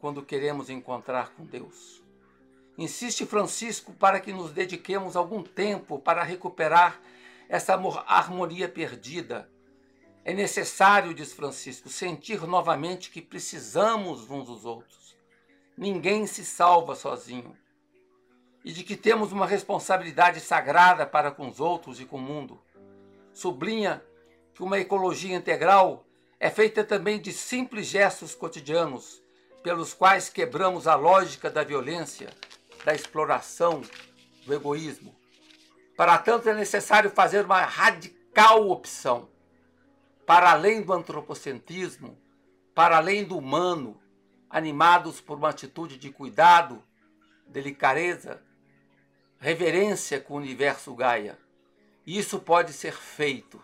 quando 0.00 0.22
queremos 0.22 0.70
encontrar 0.70 1.30
com 1.30 1.44
Deus. 1.44 2.02
Insiste 2.78 3.26
Francisco 3.26 3.92
para 3.92 4.20
que 4.20 4.32
nos 4.32 4.52
dediquemos 4.52 5.16
algum 5.16 5.42
tempo 5.42 5.98
para 5.98 6.22
recuperar 6.22 7.00
essa 7.52 7.74
harmonia 8.06 8.66
perdida. 8.66 9.46
É 10.24 10.32
necessário, 10.32 11.12
diz 11.12 11.34
Francisco, 11.34 11.90
sentir 11.90 12.40
novamente 12.46 13.10
que 13.10 13.20
precisamos 13.20 14.30
uns 14.30 14.46
dos 14.46 14.64
outros. 14.64 15.14
Ninguém 15.76 16.26
se 16.26 16.46
salva 16.46 16.94
sozinho. 16.94 17.54
E 18.64 18.72
de 18.72 18.82
que 18.82 18.96
temos 18.96 19.32
uma 19.32 19.46
responsabilidade 19.46 20.40
sagrada 20.40 21.04
para 21.04 21.30
com 21.30 21.46
os 21.46 21.60
outros 21.60 22.00
e 22.00 22.06
com 22.06 22.16
o 22.16 22.22
mundo. 22.22 22.58
Sublinha 23.34 24.02
que 24.54 24.62
uma 24.62 24.78
ecologia 24.78 25.36
integral 25.36 26.06
é 26.40 26.48
feita 26.48 26.82
também 26.82 27.20
de 27.20 27.34
simples 27.34 27.86
gestos 27.86 28.34
cotidianos, 28.34 29.22
pelos 29.62 29.92
quais 29.92 30.30
quebramos 30.30 30.86
a 30.86 30.94
lógica 30.94 31.50
da 31.50 31.62
violência, 31.62 32.30
da 32.82 32.94
exploração, 32.94 33.82
do 34.46 34.54
egoísmo. 34.54 35.21
Para 35.96 36.18
tanto, 36.18 36.48
é 36.48 36.54
necessário 36.54 37.10
fazer 37.10 37.44
uma 37.44 37.62
radical 37.62 38.68
opção 38.68 39.28
para 40.26 40.50
além 40.50 40.82
do 40.82 40.92
antropocentrismo, 40.92 42.18
para 42.74 42.96
além 42.96 43.24
do 43.24 43.36
humano, 43.36 44.00
animados 44.48 45.20
por 45.20 45.36
uma 45.36 45.50
atitude 45.50 45.98
de 45.98 46.10
cuidado, 46.10 46.82
delicadeza, 47.46 48.42
reverência 49.38 50.20
com 50.20 50.34
o 50.34 50.38
universo 50.38 50.94
Gaia. 50.94 51.38
Isso 52.06 52.38
pode 52.38 52.72
ser 52.72 52.94
feito. 52.94 53.62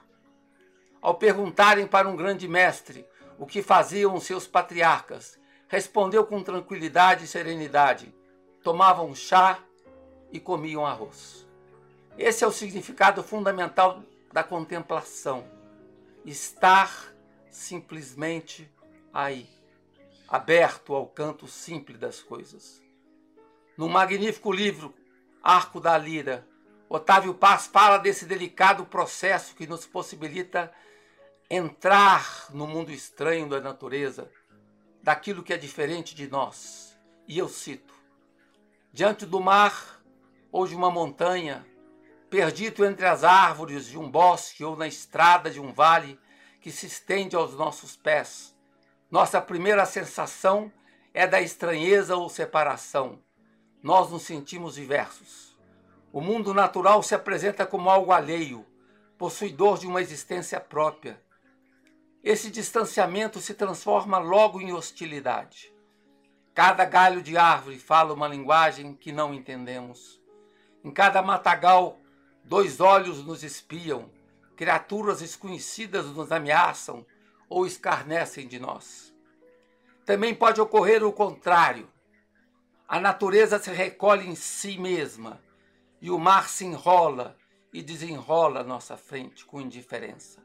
Ao 1.00 1.14
perguntarem 1.14 1.87
para 1.87 2.08
um 2.08 2.16
grande 2.16 2.47
mestre 2.47 3.06
o 3.38 3.47
que 3.47 3.62
faziam 3.62 4.20
seus 4.20 4.47
patriarcas, 4.47 5.38
respondeu 5.68 6.26
com 6.26 6.42
tranquilidade 6.42 7.25
e 7.25 7.28
serenidade: 7.28 8.14
tomavam 8.62 9.14
chá 9.14 9.58
e 10.32 10.38
comiam 10.38 10.85
arroz. 10.85 11.48
Esse 12.18 12.42
é 12.42 12.46
o 12.48 12.52
significado 12.52 13.22
fundamental 13.22 14.02
da 14.32 14.42
contemplação. 14.42 15.48
Estar 16.25 17.14
simplesmente 17.48 18.68
aí, 19.14 19.48
aberto 20.26 20.96
ao 20.96 21.06
canto 21.06 21.46
simples 21.46 21.96
das 21.96 22.20
coisas. 22.20 22.82
No 23.76 23.88
magnífico 23.88 24.50
livro 24.50 24.93
Arco 25.40 25.80
da 25.80 25.97
Lira, 25.97 26.45
Otávio 26.88 27.34
Paz 27.34 27.69
fala 27.69 27.99
desse 27.99 28.26
delicado 28.26 28.84
processo 28.84 29.54
que 29.54 29.69
nos 29.69 29.86
possibilita 29.86 30.73
entrar 31.49 32.49
no 32.52 32.66
mundo 32.66 32.90
estranho 32.90 33.49
da 33.49 33.60
natureza, 33.60 34.28
daquilo 35.00 35.45
que 35.45 35.52
é 35.52 35.56
diferente 35.56 36.16
de 36.16 36.26
nós. 36.26 36.99
E 37.28 37.38
eu 37.38 37.49
cito: 37.49 37.95
diante 38.93 39.25
do 39.25 39.38
mar 39.38 40.02
ou 40.50 40.66
de 40.66 40.75
uma 40.75 40.90
montanha, 40.90 41.64
perdido 42.30 42.84
entre 42.84 43.06
as 43.06 43.25
árvores 43.25 43.86
de 43.86 43.99
um 43.99 44.10
bosque 44.10 44.62
ou 44.62 44.76
na 44.76 44.86
estrada 44.86 45.50
de 45.50 45.60
um 45.60 45.73
vale 45.73 46.19
que 46.60 46.71
se 46.71 46.86
estende 46.86 47.34
aos 47.34 47.54
nossos 47.54 47.97
pés. 47.97 48.54
Nossa 49.10 49.41
primeira 49.41 49.86
sensação 49.86 50.71
é 51.14 51.26
da 51.26 51.41
estranheza 51.41 52.17
ou 52.17 52.28
separação. 52.28 53.23
Nós 53.82 54.10
nos 54.10 54.23
sentimos 54.23 54.75
diversos. 54.75 55.56
O 56.12 56.21
mundo 56.21 56.52
natural 56.52 57.02
se 57.02 57.14
apresenta 57.14 57.64
como 57.64 57.88
algo 57.88 58.12
alheio, 58.12 58.67
possuidor 59.17 59.78
de 59.78 59.86
uma 59.86 60.02
existência 60.02 60.60
própria. 60.60 61.23
Esse 62.23 62.50
distanciamento 62.50 63.41
se 63.41 63.54
transforma 63.54 64.19
logo 64.19 64.60
em 64.60 64.73
hostilidade. 64.73 65.73
Cada 66.54 66.84
galho 66.84 67.23
de 67.23 67.38
árvore 67.38 67.78
fala 67.78 68.12
uma 68.12 68.26
linguagem 68.26 68.95
que 68.95 69.12
não 69.12 69.32
entendemos. 69.32 70.21
Em 70.84 70.91
cada 70.91 71.23
matagal 71.23 71.99
Dois 72.49 72.80
olhos 72.80 73.23
nos 73.23 73.45
espiam, 73.45 74.11
criaturas 74.56 75.21
desconhecidas 75.21 76.06
nos 76.06 76.32
ameaçam 76.32 77.04
ou 77.47 77.67
escarnecem 77.67 78.49
de 78.49 78.58
nós. 78.58 79.15
Também 80.06 80.34
pode 80.34 80.58
ocorrer 80.58 81.04
o 81.04 81.13
contrário. 81.13 81.87
A 82.89 82.99
natureza 82.99 83.58
se 83.58 83.71
recolhe 83.71 84.26
em 84.26 84.34
si 84.34 84.78
mesma 84.78 85.39
e 86.00 86.11
o 86.11 86.19
mar 86.19 86.49
se 86.49 86.65
enrola 86.65 87.37
e 87.71 87.82
desenrola 87.82 88.61
à 88.61 88.65
nossa 88.65 88.97
frente 88.97 89.45
com 89.45 89.61
indiferença. 89.61 90.43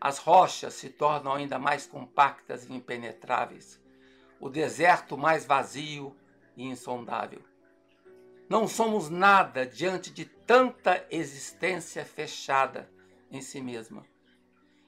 As 0.00 0.18
rochas 0.18 0.74
se 0.74 0.88
tornam 0.88 1.32
ainda 1.32 1.58
mais 1.58 1.84
compactas 1.84 2.64
e 2.64 2.72
impenetráveis, 2.72 3.80
o 4.38 4.48
deserto 4.48 5.18
mais 5.18 5.44
vazio 5.44 6.16
e 6.56 6.64
insondável. 6.64 7.42
Não 8.48 8.68
somos 8.68 9.10
nada 9.10 9.66
diante 9.66 10.12
de 10.12 10.26
tanta 10.46 11.04
existência 11.10 12.04
fechada 12.04 12.90
em 13.30 13.40
si 13.40 13.60
mesma. 13.60 14.04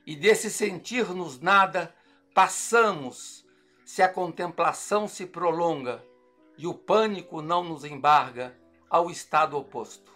E 0.07 0.15
desse 0.15 0.51
sentir-nos 0.51 1.41
nada, 1.41 1.95
passamos 2.35 3.45
se 3.85 4.03
a 4.03 4.09
contemplação 4.09 5.09
se 5.09 5.27
prolonga 5.27 6.05
e 6.57 6.67
o 6.67 6.75
pânico 6.75 7.43
não 7.43 7.65
nos 7.65 7.85
embarga 7.85 8.57
ao 8.89 9.11
estado 9.11 9.57
oposto. 9.57 10.13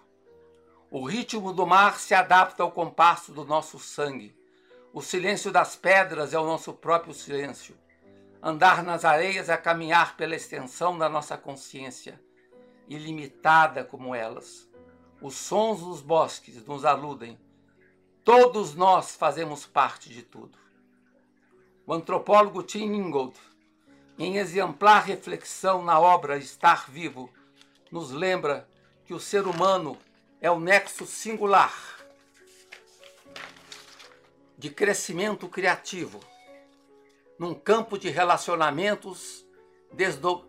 O 0.91 1.05
ritmo 1.05 1.53
do 1.53 1.67
mar 1.67 1.99
se 1.99 2.15
adapta 2.15 2.63
ao 2.63 2.73
compasso 2.73 3.33
do 3.33 3.45
nosso 3.45 3.79
sangue. 3.79 4.37
O 4.93 5.01
silêncio 5.01 5.53
das 5.53 5.77
pedras 5.77 6.35
é 6.35 6.39
o 6.39 6.47
nosso 6.47 6.73
próprio 6.73 7.15
silêncio. 7.15 7.77
Andar 8.43 8.83
nas 8.83 9.05
areias 9.05 9.49
é 9.49 9.57
caminhar 9.57 10.17
pela 10.17 10.35
extensão 10.35 10.99
da 10.99 11.09
nossa 11.09 11.37
consciência 11.37 12.21
ilimitada 12.89 13.85
como 13.85 14.15
elas. 14.15 14.70
Os 15.23 15.35
sons 15.35 15.81
dos 15.81 16.01
bosques 16.01 16.65
nos 16.65 16.85
aludem. 16.85 17.39
Todos 18.25 18.75
nós 18.75 19.15
fazemos 19.15 19.67
parte 19.67 20.09
de 20.09 20.23
tudo. 20.23 20.59
O 21.87 21.93
antropólogo 21.93 22.63
Tim 22.63 22.85
Ingold, 22.85 23.37
em 24.19 24.37
exemplar 24.37 25.05
reflexão 25.05 25.83
na 25.83 25.99
obra 25.99 26.39
Estar 26.39 26.91
Vivo, 26.91 27.31
nos 27.91 28.11
lembra 28.11 28.69
que 29.05 29.13
o 29.13 29.21
ser 29.21 29.47
humano 29.47 29.99
é 30.41 30.51
o 30.51 30.61
nexo 30.61 31.07
singular 31.07 31.75
de 34.57 34.71
crescimento 34.71 35.49
criativo, 35.49 36.21
num 37.39 37.55
campo 37.55 37.99
de 37.99 38.11
relacionamentos 38.11 39.45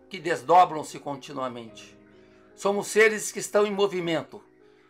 que 0.08 0.18
desdobram-se 0.18 0.98
continuamente. 0.98 1.96
Somos 2.54 2.86
seres 2.88 3.32
que 3.32 3.38
estão 3.38 3.66
em 3.66 3.72
movimento. 3.72 4.44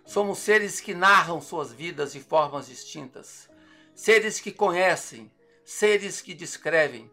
Somos 0.05 0.39
seres 0.39 0.81
que 0.81 0.95
narram 0.95 1.41
suas 1.41 1.73
vidas 1.73 2.13
de 2.13 2.21
formas 2.21 2.67
distintas. 2.67 3.49
Seres 3.95 4.41
que 4.41 4.51
conhecem, 4.51 5.31
seres 5.65 6.21
que 6.21 6.35
descrevem. 6.35 7.11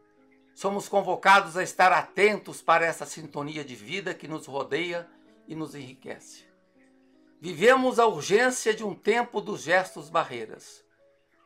Somos 0.54 0.90
convocados 0.90 1.56
a 1.56 1.64
estar 1.64 1.92
atentos 1.92 2.62
para 2.62 2.86
essa 2.86 3.06
sintonia 3.06 3.64
de 3.64 3.76
vida 3.76 4.14
que 4.14 4.28
nos 4.28 4.46
rodeia 4.46 5.08
e 5.48 5.56
nos 5.56 5.76
enriquece. 5.76 6.46
Vivemos 7.40 8.00
a 8.00 8.06
urgência 8.06 8.74
de 8.74 8.84
um 8.84 8.94
tempo 8.94 9.40
dos 9.40 9.62
gestos 9.62 10.10
barreiras. 10.10 10.84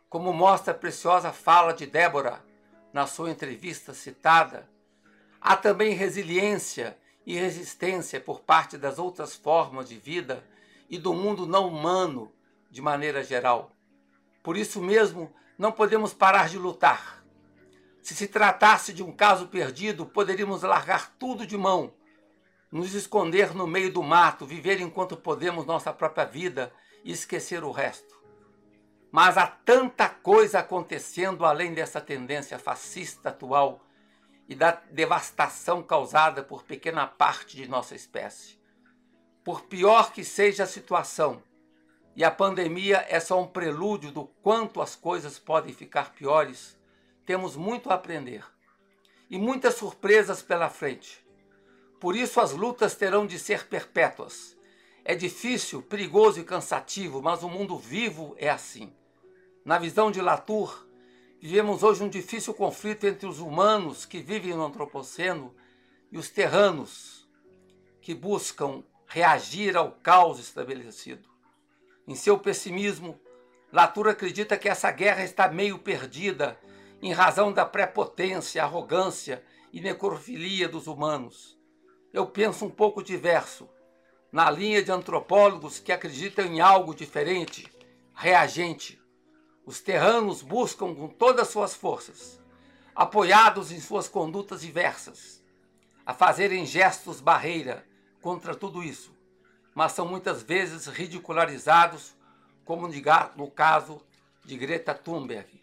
Como 0.09 0.33
mostra 0.33 0.73
a 0.73 0.77
preciosa 0.77 1.31
fala 1.31 1.73
de 1.73 1.85
Débora 1.85 2.43
na 2.91 3.05
sua 3.05 3.29
entrevista 3.29 3.93
citada, 3.93 4.67
há 5.39 5.55
também 5.55 5.93
resiliência 5.93 6.97
e 7.25 7.35
resistência 7.35 8.19
por 8.19 8.41
parte 8.41 8.77
das 8.77 8.97
outras 8.97 9.35
formas 9.35 9.89
de 9.89 9.97
vida 9.97 10.43
e 10.93 10.99
do 10.99 11.11
mundo 11.11 11.47
não 11.47 11.69
humano 11.69 12.31
de 12.69 12.79
maneira 12.79 13.23
geral. 13.23 13.71
Por 14.43 14.55
isso 14.55 14.79
mesmo, 14.79 15.33
não 15.57 15.71
podemos 15.71 16.13
parar 16.13 16.47
de 16.47 16.59
lutar. 16.59 17.25
Se 17.99 18.13
se 18.13 18.27
tratasse 18.27 18.93
de 18.93 19.01
um 19.01 19.11
caso 19.11 19.47
perdido, 19.47 20.05
poderíamos 20.05 20.61
largar 20.61 21.11
tudo 21.17 21.47
de 21.47 21.57
mão, 21.57 21.95
nos 22.71 22.93
esconder 22.93 23.55
no 23.55 23.65
meio 23.65 23.91
do 23.91 24.03
mato, 24.03 24.45
viver 24.45 24.79
enquanto 24.79 25.17
podemos 25.17 25.65
nossa 25.65 25.91
própria 25.91 26.25
vida 26.25 26.71
e 27.03 27.11
esquecer 27.11 27.63
o 27.63 27.71
resto. 27.71 28.13
Mas 29.11 29.35
há 29.35 29.47
tanta 29.47 30.07
coisa 30.07 30.59
acontecendo 30.59 31.43
além 31.43 31.73
dessa 31.73 31.99
tendência 31.99 32.59
fascista 32.59 33.29
atual 33.29 33.83
e 34.47 34.53
da 34.53 34.79
devastação 34.91 35.81
causada 35.81 36.43
por 36.43 36.61
pequena 36.61 37.07
parte 37.07 37.57
de 37.57 37.67
nossa 37.67 37.95
espécie. 37.95 38.61
Por 39.43 39.63
pior 39.63 40.11
que 40.11 40.23
seja 40.23 40.63
a 40.63 40.67
situação, 40.67 41.41
e 42.15 42.23
a 42.23 42.31
pandemia 42.31 43.05
é 43.09 43.19
só 43.19 43.41
um 43.41 43.47
prelúdio 43.47 44.11
do 44.11 44.25
quanto 44.41 44.81
as 44.81 44.95
coisas 44.95 45.39
podem 45.39 45.73
ficar 45.73 46.13
piores, 46.13 46.77
temos 47.25 47.55
muito 47.55 47.89
a 47.89 47.95
aprender 47.95 48.45
e 49.29 49.37
muitas 49.37 49.75
surpresas 49.75 50.41
pela 50.41 50.69
frente. 50.69 51.25
Por 51.99 52.15
isso 52.15 52.39
as 52.39 52.51
lutas 52.51 52.95
terão 52.95 53.25
de 53.25 53.39
ser 53.39 53.67
perpétuas. 53.67 54.55
É 55.03 55.15
difícil, 55.15 55.81
perigoso 55.81 56.39
e 56.39 56.43
cansativo, 56.43 57.21
mas 57.21 57.43
o 57.43 57.49
mundo 57.49 57.77
vivo 57.77 58.35
é 58.37 58.49
assim. 58.49 58.93
Na 59.65 59.77
visão 59.77 60.11
de 60.11 60.21
Latour, 60.21 60.85
Vivemos 61.43 61.83
hoje 61.83 62.01
um 62.01 62.07
difícil 62.07 62.53
conflito 62.53 63.05
entre 63.05 63.27
os 63.27 63.39
humanos 63.39 64.05
que 64.05 64.21
vivem 64.21 64.53
no 64.53 64.63
antropoceno 64.63 65.53
e 66.09 66.17
os 66.17 66.29
terranos 66.29 67.27
que 67.99 68.15
buscam 68.15 68.81
reagir 69.13 69.77
ao 69.77 69.91
caos 69.91 70.39
estabelecido. 70.39 71.29
Em 72.07 72.15
seu 72.15 72.39
pessimismo, 72.39 73.21
Latour 73.71 74.07
acredita 74.07 74.57
que 74.57 74.67
essa 74.67 74.89
guerra 74.89 75.23
está 75.23 75.47
meio 75.47 75.77
perdida 75.77 76.59
em 76.99 77.13
razão 77.13 77.53
da 77.53 77.63
prepotência, 77.63 78.63
arrogância 78.63 79.43
e 79.71 79.79
necrofilia 79.79 80.67
dos 80.67 80.87
humanos. 80.87 81.55
Eu 82.11 82.25
penso 82.25 82.65
um 82.65 82.71
pouco 82.71 83.03
diverso, 83.03 83.69
na 84.31 84.49
linha 84.49 84.81
de 84.81 84.91
antropólogos 84.91 85.77
que 85.77 85.91
acreditam 85.91 86.45
em 86.45 86.59
algo 86.59 86.95
diferente, 86.95 87.71
reagente, 88.15 88.99
os 89.63 89.79
terranos 89.79 90.41
buscam 90.41 90.95
com 90.95 91.07
todas 91.07 91.49
as 91.49 91.53
suas 91.53 91.75
forças, 91.75 92.41
apoiados 92.95 93.71
em 93.71 93.79
suas 93.79 94.07
condutas 94.07 94.61
diversas, 94.61 95.39
a 96.03 96.15
fazerem 96.15 96.65
gestos 96.65 97.21
barreira 97.21 97.92
contra 98.23 98.55
tudo 98.55 98.81
isso, 98.81 99.13
mas 99.75 99.91
são 99.91 100.07
muitas 100.07 100.41
vezes 100.41 100.87
ridicularizados, 100.87 102.15
como 102.65 102.87
no 103.37 103.51
caso 103.51 104.01
de 104.43 104.57
Greta 104.57 104.95
Thunberg. 104.95 105.61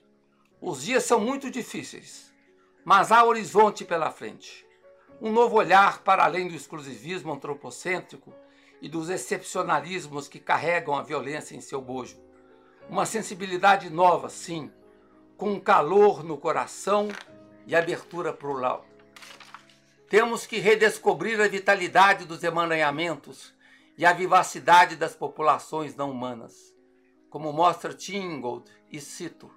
Os 0.60 0.82
dias 0.82 1.02
são 1.02 1.18
muito 1.18 1.50
difíceis, 1.50 2.32
mas 2.84 3.10
há 3.10 3.24
horizonte 3.24 3.84
pela 3.84 4.12
frente. 4.12 4.64
Um 5.20 5.32
novo 5.32 5.56
olhar 5.56 6.04
para 6.04 6.24
além 6.24 6.46
do 6.46 6.54
exclusivismo 6.54 7.32
antropocêntrico 7.32 8.32
e 8.80 8.88
dos 8.88 9.10
excepcionalismos 9.10 10.28
que 10.28 10.38
carregam 10.38 10.94
a 10.94 11.02
violência 11.02 11.56
em 11.56 11.60
seu 11.60 11.80
bojo 11.80 12.30
uma 12.90 13.06
sensibilidade 13.06 13.88
nova, 13.88 14.28
sim, 14.28 14.68
com 15.36 15.60
calor 15.60 16.24
no 16.24 16.36
coração 16.36 17.08
e 17.64 17.76
abertura 17.76 18.32
para 18.32 18.48
o. 18.48 18.89
Temos 20.10 20.44
que 20.44 20.58
redescobrir 20.58 21.40
a 21.40 21.46
vitalidade 21.46 22.24
dos 22.24 22.42
emaranhamentos 22.42 23.54
e 23.96 24.04
a 24.04 24.12
vivacidade 24.12 24.96
das 24.96 25.14
populações 25.14 25.94
não 25.94 26.10
humanas. 26.10 26.74
Como 27.30 27.52
mostra 27.52 27.94
Tingold 27.94 28.68
e 28.90 29.00
cito, 29.00 29.48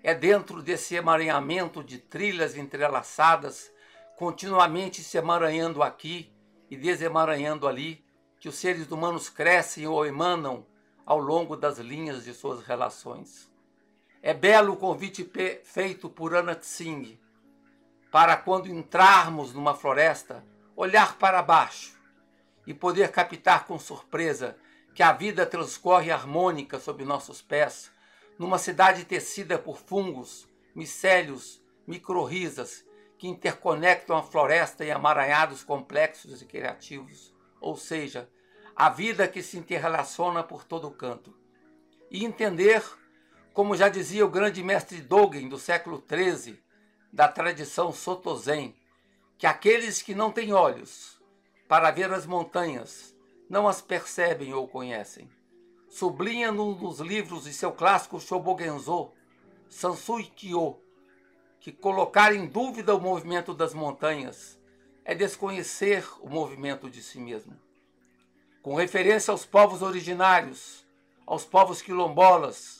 é 0.00 0.14
dentro 0.14 0.62
desse 0.62 0.94
emaranhamento 0.94 1.82
de 1.82 1.98
trilhas 1.98 2.56
entrelaçadas, 2.56 3.68
continuamente 4.16 5.02
se 5.02 5.18
emaranhando 5.18 5.82
aqui 5.82 6.32
e 6.70 6.76
desemaranhando 6.76 7.66
ali, 7.66 8.04
que 8.38 8.48
os 8.48 8.54
seres 8.54 8.92
humanos 8.92 9.28
crescem 9.28 9.88
ou 9.88 10.06
emanam 10.06 10.64
ao 11.04 11.18
longo 11.18 11.56
das 11.56 11.78
linhas 11.78 12.22
de 12.22 12.32
suas 12.32 12.62
relações. 12.62 13.50
É 14.22 14.32
belo 14.32 14.74
o 14.74 14.76
convite 14.76 15.28
feito 15.64 16.08
por 16.08 16.36
Anat 16.36 16.62
Singh 16.62 17.18
para 18.10 18.36
quando 18.36 18.68
entrarmos 18.68 19.52
numa 19.52 19.74
floresta, 19.74 20.44
olhar 20.74 21.16
para 21.16 21.42
baixo 21.42 21.98
e 22.66 22.74
poder 22.74 23.10
captar 23.10 23.66
com 23.66 23.78
surpresa 23.78 24.56
que 24.94 25.02
a 25.02 25.12
vida 25.12 25.46
transcorre 25.46 26.10
harmônica 26.10 26.78
sob 26.78 27.04
nossos 27.04 27.40
pés, 27.40 27.90
numa 28.38 28.58
cidade 28.58 29.04
tecida 29.04 29.58
por 29.58 29.78
fungos, 29.78 30.48
micélios, 30.74 31.62
microrrizas 31.86 32.84
que 33.18 33.28
interconectam 33.28 34.16
a 34.16 34.22
floresta 34.22 34.84
em 34.84 34.90
amaranhados 34.90 35.62
complexos 35.62 36.40
e 36.40 36.46
criativos, 36.46 37.34
ou 37.60 37.76
seja, 37.76 38.28
a 38.74 38.88
vida 38.88 39.28
que 39.28 39.42
se 39.42 39.58
interrelaciona 39.58 40.42
por 40.42 40.64
todo 40.64 40.88
o 40.88 40.92
canto. 40.92 41.36
E 42.10 42.24
entender, 42.24 42.82
como 43.52 43.76
já 43.76 43.88
dizia 43.88 44.24
o 44.24 44.30
grande 44.30 44.62
mestre 44.62 45.00
Dogen 45.02 45.48
do 45.48 45.58
século 45.58 46.02
XIII, 46.08 46.58
da 47.12 47.28
tradição 47.28 47.92
Soto 47.92 48.36
Zen, 48.36 48.74
que 49.38 49.46
aqueles 49.46 50.02
que 50.02 50.14
não 50.14 50.30
têm 50.30 50.52
olhos 50.52 51.20
para 51.68 51.90
ver 51.90 52.12
as 52.12 52.26
montanhas 52.26 53.14
não 53.48 53.66
as 53.66 53.80
percebem 53.80 54.54
ou 54.54 54.68
conhecem. 54.68 55.28
Sublinha 55.88 56.52
num 56.52 56.74
dos 56.74 57.00
livros 57.00 57.44
de 57.44 57.52
seu 57.52 57.72
clássico 57.72 58.20
Shobogenzo, 58.20 59.12
Sansui 59.68 60.24
Kyo, 60.24 60.80
que 61.58 61.72
colocar 61.72 62.34
em 62.34 62.46
dúvida 62.46 62.94
o 62.94 63.00
movimento 63.00 63.52
das 63.52 63.74
montanhas 63.74 64.58
é 65.04 65.14
desconhecer 65.14 66.04
o 66.20 66.28
movimento 66.28 66.88
de 66.88 67.02
si 67.02 67.18
mesmo 67.18 67.58
com 68.62 68.74
referência 68.74 69.32
aos 69.32 69.46
povos 69.46 69.82
originários, 69.82 70.84
aos 71.26 71.44
povos 71.44 71.80
quilombolas. 71.80 72.79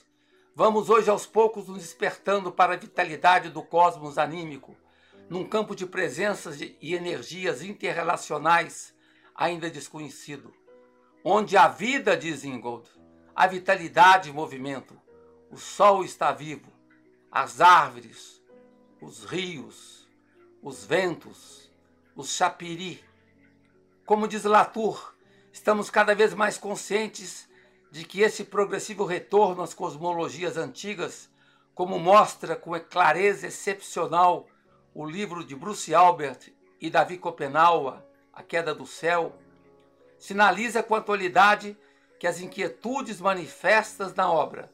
Vamos 0.55 0.91
hoje 0.91 1.09
aos 1.09 1.27
poucos 1.27 1.69
nos 1.69 1.79
despertando 1.79 2.51
para 2.51 2.75
a 2.75 2.77
vitalidade 2.77 3.51
do 3.51 3.63
cosmos 3.63 4.19
anímico, 4.19 4.77
num 5.29 5.49
campo 5.49 5.77
de 5.77 5.87
presenças 5.87 6.61
e 6.61 6.95
energias 6.95 7.63
interrelacionais 7.63 8.93
ainda 9.35 9.71
desconhecido, 9.71 10.53
onde 11.25 11.57
a 11.57 11.69
vida, 11.69 12.17
diz 12.17 12.45
Ingold, 12.45 12.89
a 13.35 13.47
vitalidade 13.47 14.29
e 14.29 14.33
movimento, 14.33 15.01
o 15.51 15.57
sol 15.57 16.05
está 16.05 16.33
vivo, 16.33 16.71
as 17.31 17.61
árvores, 17.61 18.43
os 19.01 19.25
rios, 19.25 20.09
os 20.61 20.85
ventos, 20.85 21.71
os 22.15 22.35
chapiri. 22.35 23.03
Como 24.05 24.27
diz 24.27 24.43
Latour, 24.43 25.15
estamos 25.53 25.91
cada 25.91 26.13
vez 26.13 26.35
mais 26.35 26.59
conscientes 26.59 27.49
de 27.91 28.05
que 28.05 28.21
esse 28.21 28.45
progressivo 28.45 29.05
retorno 29.05 29.63
às 29.63 29.75
cosmologias 29.75 30.57
antigas, 30.57 31.29
como 31.75 31.99
mostra 31.99 32.55
com 32.55 32.79
clareza 32.79 33.47
excepcional 33.47 34.47
o 34.95 35.05
livro 35.05 35.45
de 35.45 35.57
Bruce 35.57 35.95
Albert 35.95 36.53
e 36.81 36.89
Davi 36.89 37.19
Copenaua, 37.19 38.07
A 38.33 38.43
Queda 38.43 38.75
do 38.75 38.87
Céu, 38.87 39.35
sinaliza 40.19 40.83
com 40.83 40.95
atualidade 40.95 41.77
que 42.19 42.27
as 42.27 42.41
inquietudes 42.41 43.21
manifestas 43.21 44.15
na 44.15 44.31
obra 44.31 44.71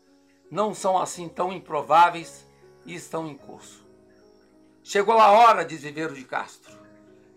não 0.50 0.74
são 0.74 0.98
assim 0.98 1.28
tão 1.28 1.52
improváveis 1.52 2.46
e 2.84 2.94
estão 2.94 3.26
em 3.28 3.36
curso. 3.36 3.86
Chegou 4.82 5.18
a 5.18 5.30
hora, 5.30 5.64
diz 5.64 5.82
Viveiro 5.82 6.14
de 6.14 6.24
Castro, 6.24 6.76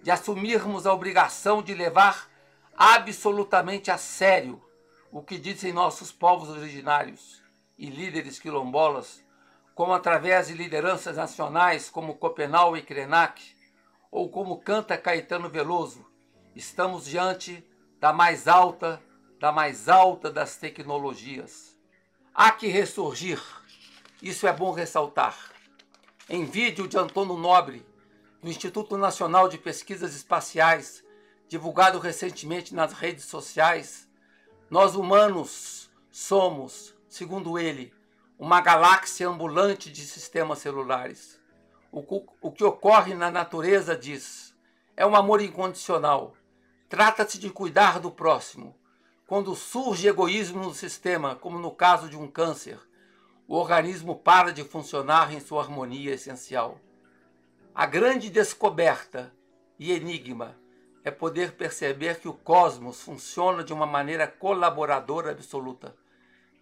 de 0.04 0.12
assumirmos 0.12 0.86
a 0.86 0.94
obrigação 0.94 1.62
de 1.62 1.74
levar 1.74 2.30
absolutamente 2.76 3.90
a 3.90 3.98
sério 3.98 4.62
o 5.12 5.24
que 5.24 5.38
dizem 5.38 5.74
nossos 5.74 6.12
povos 6.12 6.50
originários 6.50 7.42
e 7.78 7.90
líderes 7.90 8.40
quilombolas, 8.40 9.24
como 9.74 9.94
através 9.94 10.48
de 10.48 10.54
lideranças 10.54 11.18
nacionais 11.18 11.90
como 11.90 12.16
Copenau 12.16 12.76
e 12.76 12.82
Krenak, 12.82 13.56
ou 14.12 14.30
como 14.30 14.60
canta 14.60 14.98
Caetano 14.98 15.50
Veloso, 15.50 16.06
estamos 16.56 17.06
diante 17.06 17.66
da 18.00 18.12
mais 18.12 18.48
alta, 18.48 19.02
da 19.40 19.52
mais 19.52 19.88
alta 19.88 20.30
das 20.32 20.58
tecnologias. 20.58 21.78
Há 22.34 22.52
que 22.52 22.68
ressurgir, 22.68 23.42
isso 24.22 24.48
é 24.48 24.54
bom 24.54 24.72
ressaltar. 24.72 25.38
Em 26.30 26.46
vídeo 26.46 26.88
de 26.88 26.98
Antônio 26.98 27.38
Nobre, 27.38 27.86
do 28.42 28.50
Instituto 28.50 28.98
Nacional 28.98 29.48
de 29.48 29.58
Pesquisas 29.58 30.16
Espaciais, 30.16 31.04
divulgado 31.48 32.00
recentemente 32.00 32.76
nas 32.76 32.94
redes 32.94 33.26
sociais, 33.26 34.09
nós 34.70 34.94
humanos 34.94 35.90
somos, 36.12 36.94
segundo 37.08 37.58
ele, 37.58 37.92
uma 38.38 38.62
galáxia 38.62 39.28
ambulante 39.28 39.92
de 39.92 40.02
sistemas 40.02 40.60
celulares. 40.60 41.40
O, 41.92 42.52
que 42.52 42.64
ocorre 42.64 43.16
na 43.16 43.32
natureza, 43.32 43.98
diz, 43.98 44.56
é 44.96 45.04
um 45.06 45.16
amor 45.16 45.42
incondicional. 45.42 46.36
Trata-se 46.88 47.40
de 47.40 47.50
cuidar 47.50 48.00
do 48.00 48.12
próximo, 48.12 48.76
quando 49.26 49.56
surge 49.56 50.08
egoísmo 50.08 50.64
no 50.64 50.74
sistema, 50.74 51.36
como 51.36 51.58
no 51.58 51.72
caso 51.72 52.08
de 52.08 52.16
um 52.16 52.28
câncer, 52.28 52.80
o 53.48 53.56
organismo 53.56 54.16
para 54.16 54.54
de 54.54 54.64
funcionar 54.64 55.34
em 55.34 55.40
sua 55.40 55.64
harmonia 55.64 56.14
essencial. 56.14 56.80
A 57.74 57.88
grande 57.88 58.30
descoberta 58.30 59.34
e 59.80 59.92
enigma 59.92 60.56
é 61.10 61.12
poder 61.12 61.54
perceber 61.54 62.20
que 62.20 62.28
o 62.28 62.34
cosmos 62.34 63.02
funciona 63.02 63.64
de 63.64 63.74
uma 63.74 63.86
maneira 63.86 64.28
colaboradora 64.28 65.32
absoluta. 65.32 65.96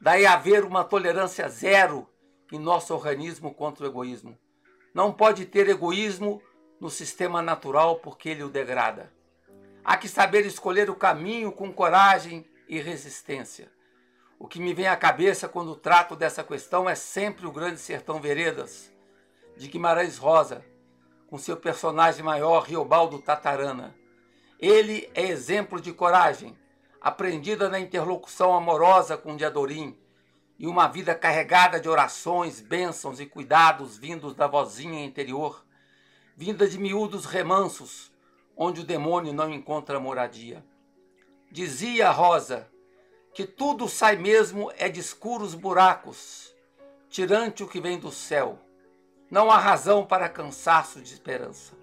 Daí 0.02 0.26
haver 0.26 0.64
uma 0.64 0.84
tolerância 0.84 1.48
zero 1.50 2.08
em 2.52 2.58
nosso 2.58 2.94
organismo 2.94 3.54
contra 3.54 3.84
o 3.84 3.88
egoísmo. 3.88 4.38
Não 4.94 5.12
pode 5.12 5.46
ter 5.46 5.68
egoísmo 5.70 6.42
no 6.80 6.90
sistema 6.90 7.42
natural 7.42 7.98
porque 7.98 8.30
ele 8.30 8.44
o 8.44 8.50
degrada. 8.50 9.12
Há 9.84 9.98
que 9.98 10.08
saber 10.08 10.46
escolher 10.46 10.90
o 10.90 10.96
caminho 10.96 11.52
com 11.52 11.72
coragem 11.72 12.46
e 12.68 12.80
resistência. 12.80 13.72
O 14.40 14.48
que 14.48 14.60
me 14.60 14.74
vem 14.74 14.88
à 14.88 14.96
cabeça 14.96 15.50
quando 15.50 15.76
trato 15.76 16.16
dessa 16.16 16.44
questão 16.44 16.90
é 16.90 16.96
sempre 16.96 17.48
o 17.48 17.52
Grande 17.52 17.80
Sertão 17.80 18.22
Veredas, 18.22 18.92
de 19.58 19.68
Guimarães 19.68 20.18
Rosa, 20.18 20.64
com 21.28 21.38
seu 21.38 21.58
personagem 21.58 22.24
maior, 22.24 22.62
Riobaldo 22.62 23.20
Tatarana. 23.20 23.97
Ele 24.60 25.10
é 25.13 25.28
exemplo 25.28 25.80
de 25.80 25.93
coragem, 25.93 26.58
aprendida 27.00 27.70
na 27.70 27.80
interlocução 27.80 28.56
amorosa 28.56 29.15
com 29.15 29.36
Diadorim, 29.36 29.98
e 30.60 30.65
uma 30.65 30.88
vida 30.88 31.13
carregada 31.13 31.80
de 31.80 31.88
orações, 31.88 32.60
bênçãos 32.60 33.20
e 33.20 33.28
cuidados 33.28 33.98
vindos 33.98 34.34
da 34.34 34.48
vozinha 34.48 35.06
interior, 35.06 35.63
vinda 36.36 36.67
de 36.67 36.80
miúdos 36.80 37.26
remansos, 37.26 38.12
onde 38.56 38.82
o 38.82 38.84
demônio 38.84 39.32
não 39.32 39.52
encontra 39.52 40.00
moradia. 40.00 40.65
Dizia 41.52 42.10
Rosa 42.10 42.67
que 43.36 43.46
tudo 43.46 43.88
sai 43.88 44.15
mesmo 44.15 44.72
é 44.78 44.89
de 44.89 45.00
escuros 45.00 45.54
buracos, 45.54 46.52
tirante 47.08 47.63
o 47.63 47.67
que 47.67 47.80
vem 47.80 48.00
do 48.00 48.12
céu. 48.12 48.58
Não 49.30 49.52
há 49.52 49.60
razão 49.60 50.04
para 50.04 50.28
cansaço 50.28 51.00
de 51.00 51.13
esperança. 51.13 51.77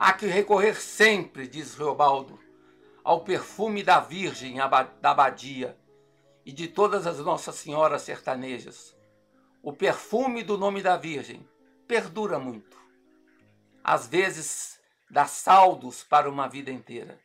Há 0.00 0.12
que 0.12 0.26
recorrer 0.26 0.80
sempre, 0.80 1.48
diz 1.48 1.74
Reobaldo, 1.74 2.38
ao 3.02 3.24
perfume 3.24 3.82
da 3.82 3.98
Virgem 3.98 4.54
da 5.00 5.10
Abadia 5.10 5.76
e 6.46 6.52
de 6.52 6.68
todas 6.68 7.04
as 7.04 7.18
Nossas 7.18 7.56
Senhoras 7.56 8.02
sertanejas. 8.02 8.96
O 9.60 9.72
perfume 9.72 10.44
do 10.44 10.56
nome 10.56 10.82
da 10.82 10.96
Virgem 10.96 11.44
perdura 11.88 12.38
muito. 12.38 12.78
Às 13.82 14.06
vezes 14.06 14.78
dá 15.10 15.26
saldos 15.26 16.04
para 16.04 16.30
uma 16.30 16.46
vida 16.46 16.70
inteira. 16.70 17.18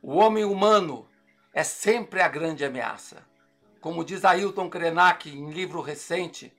O 0.00 0.14
homem 0.14 0.44
humano 0.44 1.08
é 1.52 1.64
sempre 1.64 2.22
a 2.22 2.28
grande 2.28 2.64
ameaça. 2.64 3.26
Como 3.80 4.04
diz 4.04 4.24
Ailton 4.24 4.70
Krenak 4.70 5.28
em 5.28 5.50
livro 5.50 5.80
recente, 5.80 6.56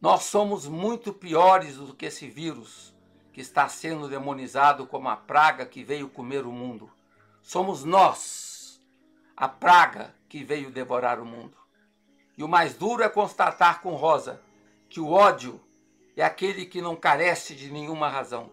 nós 0.00 0.22
somos 0.22 0.66
muito 0.66 1.12
piores 1.12 1.76
do 1.76 1.94
que 1.94 2.06
esse 2.06 2.26
vírus 2.26 2.95
que 3.36 3.42
está 3.42 3.68
sendo 3.68 4.08
demonizado 4.08 4.86
como 4.86 5.10
a 5.10 5.14
praga 5.14 5.66
que 5.66 5.84
veio 5.84 6.08
comer 6.08 6.46
o 6.46 6.50
mundo. 6.50 6.90
Somos 7.42 7.84
nós, 7.84 8.80
a 9.36 9.46
praga 9.46 10.14
que 10.26 10.42
veio 10.42 10.70
devorar 10.70 11.20
o 11.20 11.26
mundo. 11.26 11.54
E 12.34 12.42
o 12.42 12.48
mais 12.48 12.72
duro 12.72 13.02
é 13.02 13.10
constatar 13.10 13.82
com 13.82 13.94
Rosa 13.94 14.40
que 14.88 15.00
o 15.00 15.10
ódio 15.10 15.60
é 16.16 16.24
aquele 16.24 16.64
que 16.64 16.80
não 16.80 16.96
carece 16.96 17.54
de 17.54 17.70
nenhuma 17.70 18.08
razão. 18.08 18.50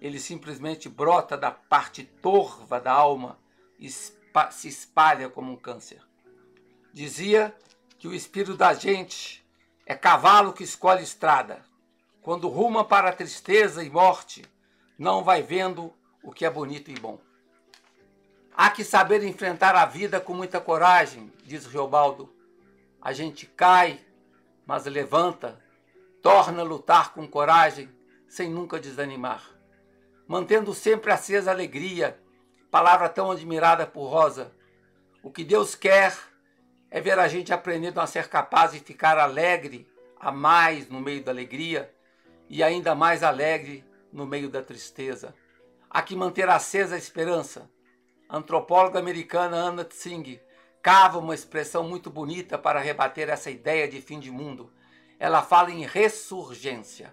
Ele 0.00 0.18
simplesmente 0.18 0.88
brota 0.88 1.36
da 1.36 1.52
parte 1.52 2.02
torva 2.02 2.80
da 2.80 2.90
alma 2.90 3.38
e 3.78 3.88
se 3.88 4.66
espalha 4.66 5.28
como 5.28 5.52
um 5.52 5.56
câncer. 5.56 6.02
Dizia 6.92 7.56
que 7.96 8.08
o 8.08 8.14
espírito 8.14 8.56
da 8.56 8.74
gente 8.74 9.46
é 9.86 9.94
cavalo 9.94 10.52
que 10.52 10.64
escolhe 10.64 11.04
estrada, 11.04 11.67
quando 12.28 12.46
ruma 12.46 12.84
para 12.84 13.08
a 13.08 13.12
tristeza 13.14 13.82
e 13.82 13.88
morte, 13.88 14.44
não 14.98 15.24
vai 15.24 15.42
vendo 15.42 15.90
o 16.22 16.30
que 16.30 16.44
é 16.44 16.50
bonito 16.50 16.90
e 16.90 16.94
bom. 16.94 17.18
Há 18.54 18.68
que 18.68 18.84
saber 18.84 19.24
enfrentar 19.24 19.74
a 19.74 19.86
vida 19.86 20.20
com 20.20 20.34
muita 20.34 20.60
coragem, 20.60 21.32
diz 21.42 21.64
Reobaldo. 21.64 22.30
A 23.00 23.14
gente 23.14 23.46
cai, 23.46 23.98
mas 24.66 24.84
levanta, 24.84 25.58
torna 26.20 26.60
a 26.60 26.64
lutar 26.66 27.14
com 27.14 27.26
coragem, 27.26 27.88
sem 28.28 28.50
nunca 28.50 28.78
desanimar. 28.78 29.48
Mantendo 30.26 30.74
sempre 30.74 31.10
acesa 31.10 31.50
a 31.50 31.54
alegria, 31.54 32.20
palavra 32.70 33.08
tão 33.08 33.30
admirada 33.30 33.86
por 33.86 34.06
Rosa. 34.06 34.52
O 35.22 35.30
que 35.30 35.44
Deus 35.44 35.74
quer 35.74 36.14
é 36.90 37.00
ver 37.00 37.18
a 37.18 37.26
gente 37.26 37.54
aprendendo 37.54 37.98
a 38.02 38.06
ser 38.06 38.28
capaz 38.28 38.72
de 38.72 38.80
ficar 38.80 39.16
alegre 39.16 39.90
a 40.20 40.30
mais 40.30 40.90
no 40.90 41.00
meio 41.00 41.24
da 41.24 41.32
alegria 41.32 41.90
e 42.48 42.62
ainda 42.62 42.94
mais 42.94 43.22
alegre 43.22 43.84
no 44.12 44.26
meio 44.26 44.48
da 44.48 44.62
tristeza. 44.62 45.34
Há 45.90 46.02
que 46.02 46.16
manter 46.16 46.48
acesa 46.48 46.94
a 46.94 46.98
esperança. 46.98 47.70
A 48.28 48.36
antropóloga 48.36 48.98
americana 48.98 49.56
Anna 49.56 49.84
Tsing 49.84 50.40
cava 50.82 51.18
uma 51.18 51.34
expressão 51.34 51.84
muito 51.84 52.10
bonita 52.10 52.58
para 52.58 52.80
rebater 52.80 53.28
essa 53.28 53.50
ideia 53.50 53.88
de 53.88 54.00
fim 54.00 54.18
de 54.20 54.30
mundo. 54.30 54.72
Ela 55.18 55.42
fala 55.42 55.70
em 55.70 55.84
ressurgência. 55.84 57.12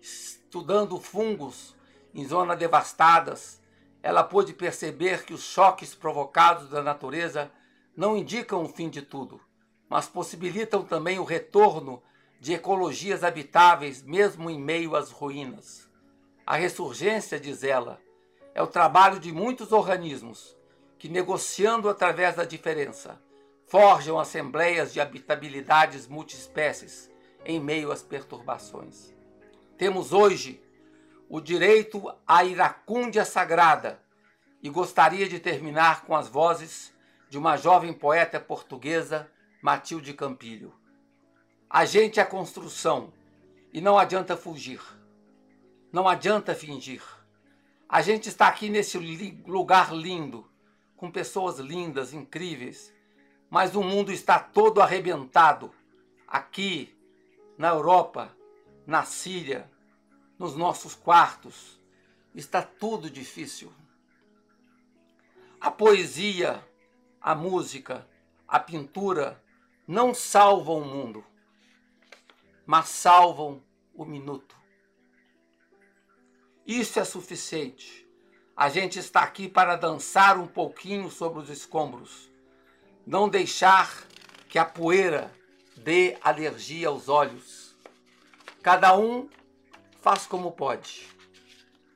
Estudando 0.00 1.00
fungos 1.00 1.74
em 2.14 2.26
zonas 2.26 2.58
devastadas, 2.58 3.60
ela 4.02 4.22
pôde 4.22 4.52
perceber 4.52 5.24
que 5.24 5.32
os 5.32 5.42
choques 5.42 5.94
provocados 5.94 6.68
da 6.68 6.82
natureza 6.82 7.50
não 7.96 8.16
indicam 8.16 8.62
o 8.62 8.68
fim 8.68 8.88
de 8.88 9.02
tudo, 9.02 9.40
mas 9.88 10.08
possibilitam 10.08 10.82
também 10.82 11.18
o 11.18 11.24
retorno 11.24 12.02
de 12.42 12.54
ecologias 12.54 13.22
habitáveis 13.22 14.02
mesmo 14.02 14.50
em 14.50 14.60
meio 14.60 14.96
às 14.96 15.12
ruínas. 15.12 15.88
A 16.44 16.56
ressurgência, 16.56 17.38
diz 17.38 17.62
ela, 17.62 18.00
é 18.52 18.60
o 18.60 18.66
trabalho 18.66 19.20
de 19.20 19.30
muitos 19.30 19.70
organismos 19.70 20.56
que, 20.98 21.08
negociando 21.08 21.88
através 21.88 22.34
da 22.34 22.44
diferença, 22.44 23.22
forjam 23.68 24.18
assembleias 24.18 24.92
de 24.92 25.00
habitabilidades 25.00 26.08
multiespécies 26.08 27.08
em 27.44 27.60
meio 27.60 27.92
às 27.92 28.02
perturbações. 28.02 29.14
Temos 29.78 30.12
hoje 30.12 30.60
o 31.28 31.40
direito 31.40 32.12
à 32.26 32.42
iracúndia 32.42 33.24
sagrada 33.24 34.02
e 34.60 34.68
gostaria 34.68 35.28
de 35.28 35.38
terminar 35.38 36.04
com 36.04 36.16
as 36.16 36.26
vozes 36.26 36.92
de 37.30 37.38
uma 37.38 37.56
jovem 37.56 37.92
poeta 37.92 38.40
portuguesa, 38.40 39.30
Matilde 39.62 40.12
Campilho. 40.12 40.81
A 41.74 41.86
gente 41.86 42.20
é 42.20 42.24
construção 42.26 43.14
e 43.72 43.80
não 43.80 43.98
adianta 43.98 44.36
fugir. 44.36 44.78
Não 45.90 46.06
adianta 46.06 46.54
fingir. 46.54 47.02
A 47.88 48.02
gente 48.02 48.28
está 48.28 48.46
aqui 48.46 48.68
nesse 48.68 48.98
lugar 49.46 49.94
lindo, 49.94 50.46
com 50.94 51.10
pessoas 51.10 51.58
lindas, 51.58 52.12
incríveis, 52.12 52.92
mas 53.48 53.74
o 53.74 53.82
mundo 53.82 54.12
está 54.12 54.38
todo 54.38 54.82
arrebentado. 54.82 55.72
Aqui, 56.28 56.94
na 57.56 57.68
Europa, 57.68 58.36
na 58.86 59.04
Síria, 59.04 59.66
nos 60.38 60.54
nossos 60.54 60.94
quartos, 60.94 61.80
está 62.34 62.60
tudo 62.60 63.08
difícil. 63.08 63.72
A 65.58 65.70
poesia, 65.70 66.62
a 67.18 67.34
música, 67.34 68.06
a 68.46 68.60
pintura 68.60 69.42
não 69.88 70.12
salvam 70.12 70.76
o 70.76 70.84
mundo 70.84 71.31
mas 72.66 72.88
salvam 72.88 73.62
o 73.94 74.04
minuto. 74.04 74.56
Isso 76.66 77.00
é 77.00 77.04
suficiente. 77.04 78.08
A 78.56 78.68
gente 78.68 78.98
está 78.98 79.22
aqui 79.22 79.48
para 79.48 79.76
dançar 79.76 80.38
um 80.38 80.46
pouquinho 80.46 81.10
sobre 81.10 81.40
os 81.40 81.50
escombros. 81.50 82.30
Não 83.06 83.28
deixar 83.28 84.06
que 84.48 84.58
a 84.58 84.64
poeira 84.64 85.32
dê 85.76 86.16
alergia 86.22 86.88
aos 86.88 87.08
olhos. 87.08 87.74
Cada 88.62 88.96
um 88.96 89.28
faz 90.00 90.26
como 90.26 90.52
pode. 90.52 91.08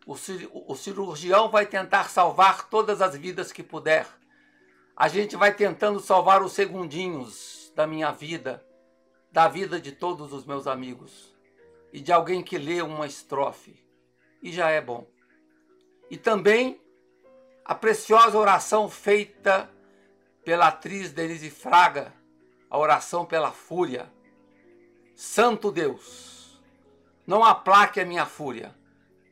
O 0.04 0.74
cirurgião 0.74 1.48
vai 1.48 1.66
tentar 1.66 2.08
salvar 2.08 2.68
todas 2.68 3.00
as 3.00 3.14
vidas 3.16 3.52
que 3.52 3.62
puder. 3.62 4.06
A 4.96 5.08
gente 5.08 5.36
vai 5.36 5.54
tentando 5.54 6.00
salvar 6.00 6.42
os 6.42 6.52
segundinhos 6.52 7.70
da 7.76 7.86
minha 7.86 8.10
vida 8.10 8.65
da 9.36 9.48
vida 9.48 9.78
de 9.78 9.92
todos 9.92 10.32
os 10.32 10.46
meus 10.46 10.66
amigos 10.66 11.36
e 11.92 12.00
de 12.00 12.10
alguém 12.10 12.42
que 12.42 12.56
lê 12.56 12.80
uma 12.80 13.06
estrofe, 13.06 13.78
e 14.40 14.50
já 14.50 14.70
é 14.70 14.80
bom. 14.80 15.06
E 16.10 16.16
também 16.16 16.80
a 17.62 17.74
preciosa 17.74 18.38
oração 18.38 18.88
feita 18.88 19.68
pela 20.42 20.68
atriz 20.68 21.12
Denise 21.12 21.50
Fraga, 21.50 22.14
a 22.70 22.78
oração 22.78 23.26
pela 23.26 23.52
fúria. 23.52 24.10
Santo 25.14 25.70
Deus, 25.70 26.58
não 27.26 27.44
aplaque 27.44 28.00
a 28.00 28.06
minha 28.06 28.24
fúria, 28.24 28.74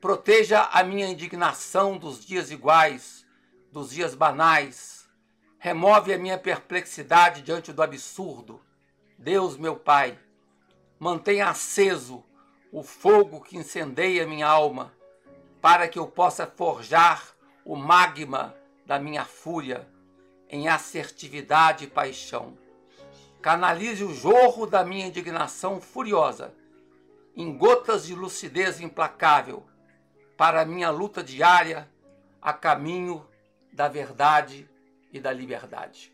proteja 0.03 0.69
a 0.71 0.85
minha 0.85 1.09
indignação 1.09 1.97
dos 1.97 2.23
dias 2.23 2.51
iguais, 2.51 3.27
dos 3.73 3.89
dias 3.89 4.15
banais, 4.15 5.09
Remove 5.59 6.13
a 6.13 6.19
minha 6.19 6.37
perplexidade 6.37 7.41
diante 7.41 7.73
do 7.73 7.83
absurdo. 7.83 8.61
Deus, 9.25 9.57
meu 9.57 9.75
Pai, 9.75 10.19
mantenha 10.99 11.49
aceso 11.49 12.23
o 12.71 12.83
fogo 12.83 13.41
que 13.41 13.57
incendeia 13.57 14.27
minha 14.27 14.47
alma, 14.47 14.93
para 15.63 15.89
que 15.89 15.99
eu 15.99 16.07
possa 16.07 16.47
forjar 16.47 17.35
o 17.65 17.75
magma 17.75 18.55
da 18.85 18.99
minha 18.99 19.25
fúria 19.25 19.89
em 20.47 20.69
assertividade 20.69 21.87
e 21.87 21.89
paixão. 21.89 22.59
Canalize 23.41 24.05
o 24.05 24.13
jorro 24.13 24.67
da 24.67 24.85
minha 24.85 25.07
indignação 25.07 25.81
furiosa 25.81 26.55
em 27.35 27.57
gotas 27.57 28.05
de 28.05 28.15
lucidez 28.15 28.79
implacável 28.79 29.65
para 30.37 30.61
a 30.61 30.67
minha 30.67 30.91
luta 30.91 31.25
diária 31.25 31.89
a 32.43 32.53
caminho 32.53 33.27
da 33.73 33.89
verdade 33.89 34.69
e 35.11 35.19
da 35.19 35.33
liberdade. 35.33 36.14